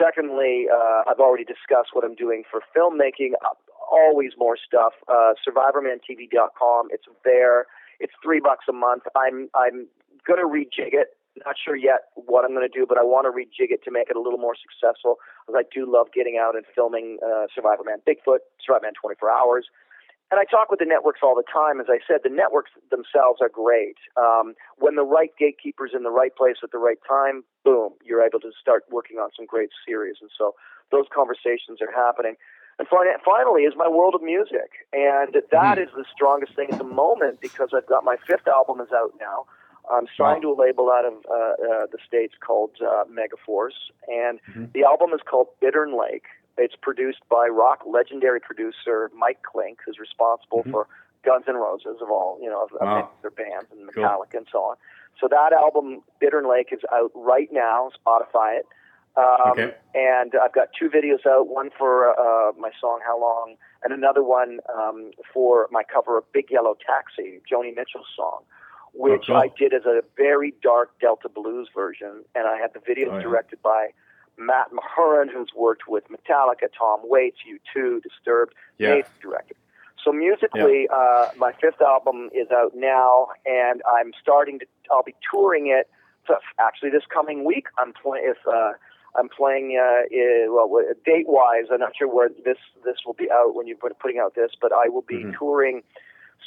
[0.00, 3.32] secondly, uh, I've already discussed what I'm doing for filmmaking.
[3.44, 3.54] Uh,
[3.90, 4.92] always more stuff.
[5.08, 6.88] Uh, SurvivorManTV.com.
[6.90, 7.66] It's there.
[8.00, 9.04] It's three bucks a month.
[9.16, 9.86] I'm I'm
[10.26, 11.16] gonna rejig it.
[11.44, 14.08] Not sure yet what I'm to do, but I want to rejig it to make
[14.08, 15.18] it a little more successful.
[15.46, 19.30] Because I do love getting out and filming uh, Survivor Man Bigfoot, Survivor Man 24
[19.30, 19.66] Hours,
[20.30, 21.80] and I talk with the networks all the time.
[21.80, 23.96] As I said, the networks themselves are great.
[24.16, 28.22] Um, when the right gatekeeper's in the right place at the right time, boom, you're
[28.22, 30.16] able to start working on some great series.
[30.20, 30.54] And so
[30.90, 32.34] those conversations are happening.
[32.78, 34.82] And finally is my world of music.
[34.92, 38.80] And that is the strongest thing at the moment because I've got my fifth album
[38.80, 39.46] is out now.
[39.90, 43.78] I'm signed to a label out of uh, uh, the States called uh, Megaforce.
[44.08, 44.40] And
[44.72, 46.24] the album is called Bittern Lake.
[46.56, 50.86] It's produced by rock legendary producer Mike Clink, who's responsible for
[51.24, 52.98] Guns N' Roses of all, you know, of, Wow.
[53.02, 54.04] of their bands and Cool.
[54.04, 54.76] Metallica and so on.
[55.20, 57.90] So that album, Bittern Lake, is out right now.
[58.04, 58.66] Spotify it.
[59.16, 59.74] Um, Okay.
[59.94, 61.46] And I've got two videos out.
[61.48, 66.24] One for uh, my song "How Long," and another one um, for my cover of
[66.32, 68.42] "Big Yellow Taxi," Joni Mitchell's song,
[68.92, 69.36] which cool.
[69.36, 72.24] I did as a very dark Delta blues version.
[72.34, 73.22] And I had the videos Oh, yeah.
[73.22, 73.90] directed by
[74.38, 78.54] Matt Mahurin, who's worked with Metallica, Tom Waits, U2, Disturbed.
[78.78, 79.02] Yeah.
[79.22, 79.56] Directed.
[80.04, 84.66] So musically, uh, my fifth album is out now, and I'm starting to.
[84.90, 85.88] I'll be touring it.
[86.26, 88.26] So actually, this coming week, I'm playing.
[88.28, 88.72] If uh,
[89.16, 93.30] I'm playing, uh, i- well, date wise, I'm not sure where this this will be
[93.30, 95.38] out when you're putting out this, but I will be Mhm.
[95.38, 95.82] touring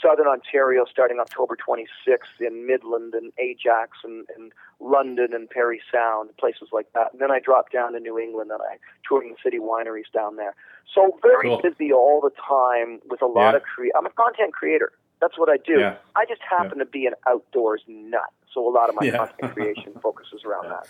[0.02, 6.30] Southern Ontario starting October 26th in Midland and Ajax and, and London and Parry Sound,
[6.38, 7.12] places like that.
[7.14, 8.78] And then I drop down to New England and I
[9.08, 10.56] touring the city wineries down there.
[10.94, 11.62] So very Cool.
[11.62, 13.58] busy all the time with a lot Yeah.
[13.58, 14.92] of cre- I'm a content creator.
[15.20, 15.80] That's what I do.
[15.80, 15.98] Yeah.
[16.16, 18.30] I just happen to be an outdoors nut.
[18.54, 19.18] So a lot of my Yeah.
[19.18, 20.70] content creation focuses around Yeah.
[20.70, 20.88] that.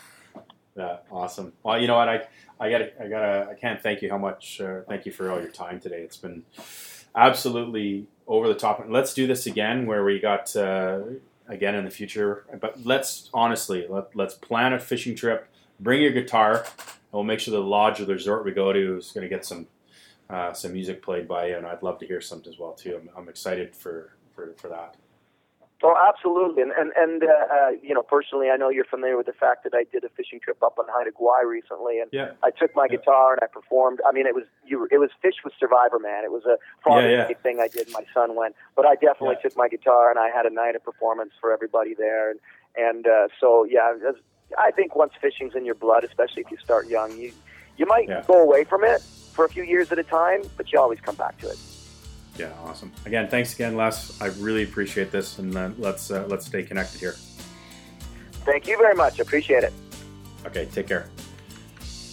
[0.75, 1.53] Yeah, awesome.
[1.63, 2.07] Well, you know what?
[2.07, 2.27] I
[2.59, 4.61] I got I got I can't thank you how much.
[4.61, 6.01] Uh, thank you for all your time today.
[6.03, 6.43] It's been
[7.17, 8.85] absolutely over the top.
[8.87, 10.99] Let's do this again, where we got uh,
[11.47, 12.45] again in the future.
[12.61, 15.49] But let's honestly let, let's plan a fishing trip.
[15.79, 18.97] Bring your guitar, and we'll make sure the lodge or the resort we go to
[18.97, 19.67] is going to get some
[20.29, 22.99] uh, some music played by you, and I'd love to hear some as well too.
[23.01, 24.95] I'm, I'm excited for, for for that.
[25.83, 29.27] Oh, absolutely, and and, and uh, uh, you know, personally, I know you're familiar with
[29.27, 32.31] the fact that I did a fishing trip up on Haida Gwaii recently, and yeah.
[32.43, 32.97] I took my yeah.
[32.97, 33.99] guitar and I performed.
[34.07, 36.23] I mean, it was you, it was Fish with Survivor Man.
[36.23, 37.91] It was a Father's yeah, thing I did.
[37.91, 40.83] My son went, but I definitely took my guitar and I had a night of
[40.83, 42.39] performance for everybody there, and
[42.75, 43.93] and uh, so yeah,
[44.57, 47.31] I think once fishing's in your blood, especially if you start young, you
[47.77, 49.01] you might go away from it
[49.33, 51.59] for a few years at a time, but you always come back to it.
[52.37, 52.91] Yeah, awesome.
[53.05, 54.19] Again, thanks again, Les.
[54.21, 57.15] I really appreciate this, and uh, let's uh, let's stay connected here.
[58.45, 59.19] Thank you very much.
[59.19, 59.73] Appreciate it.
[60.45, 61.09] Okay, take care.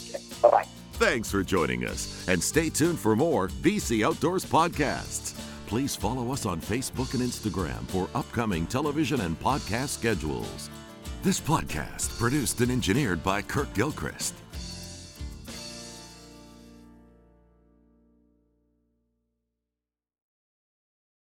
[0.08, 0.66] Okay, bye bye.
[0.94, 5.34] Thanks for joining us, and stay tuned for more BC Outdoors podcasts.
[5.66, 10.70] Please follow us on Facebook and Instagram for upcoming television and podcast schedules.
[11.22, 14.34] This podcast produced and engineered by Kirk Gilchrist.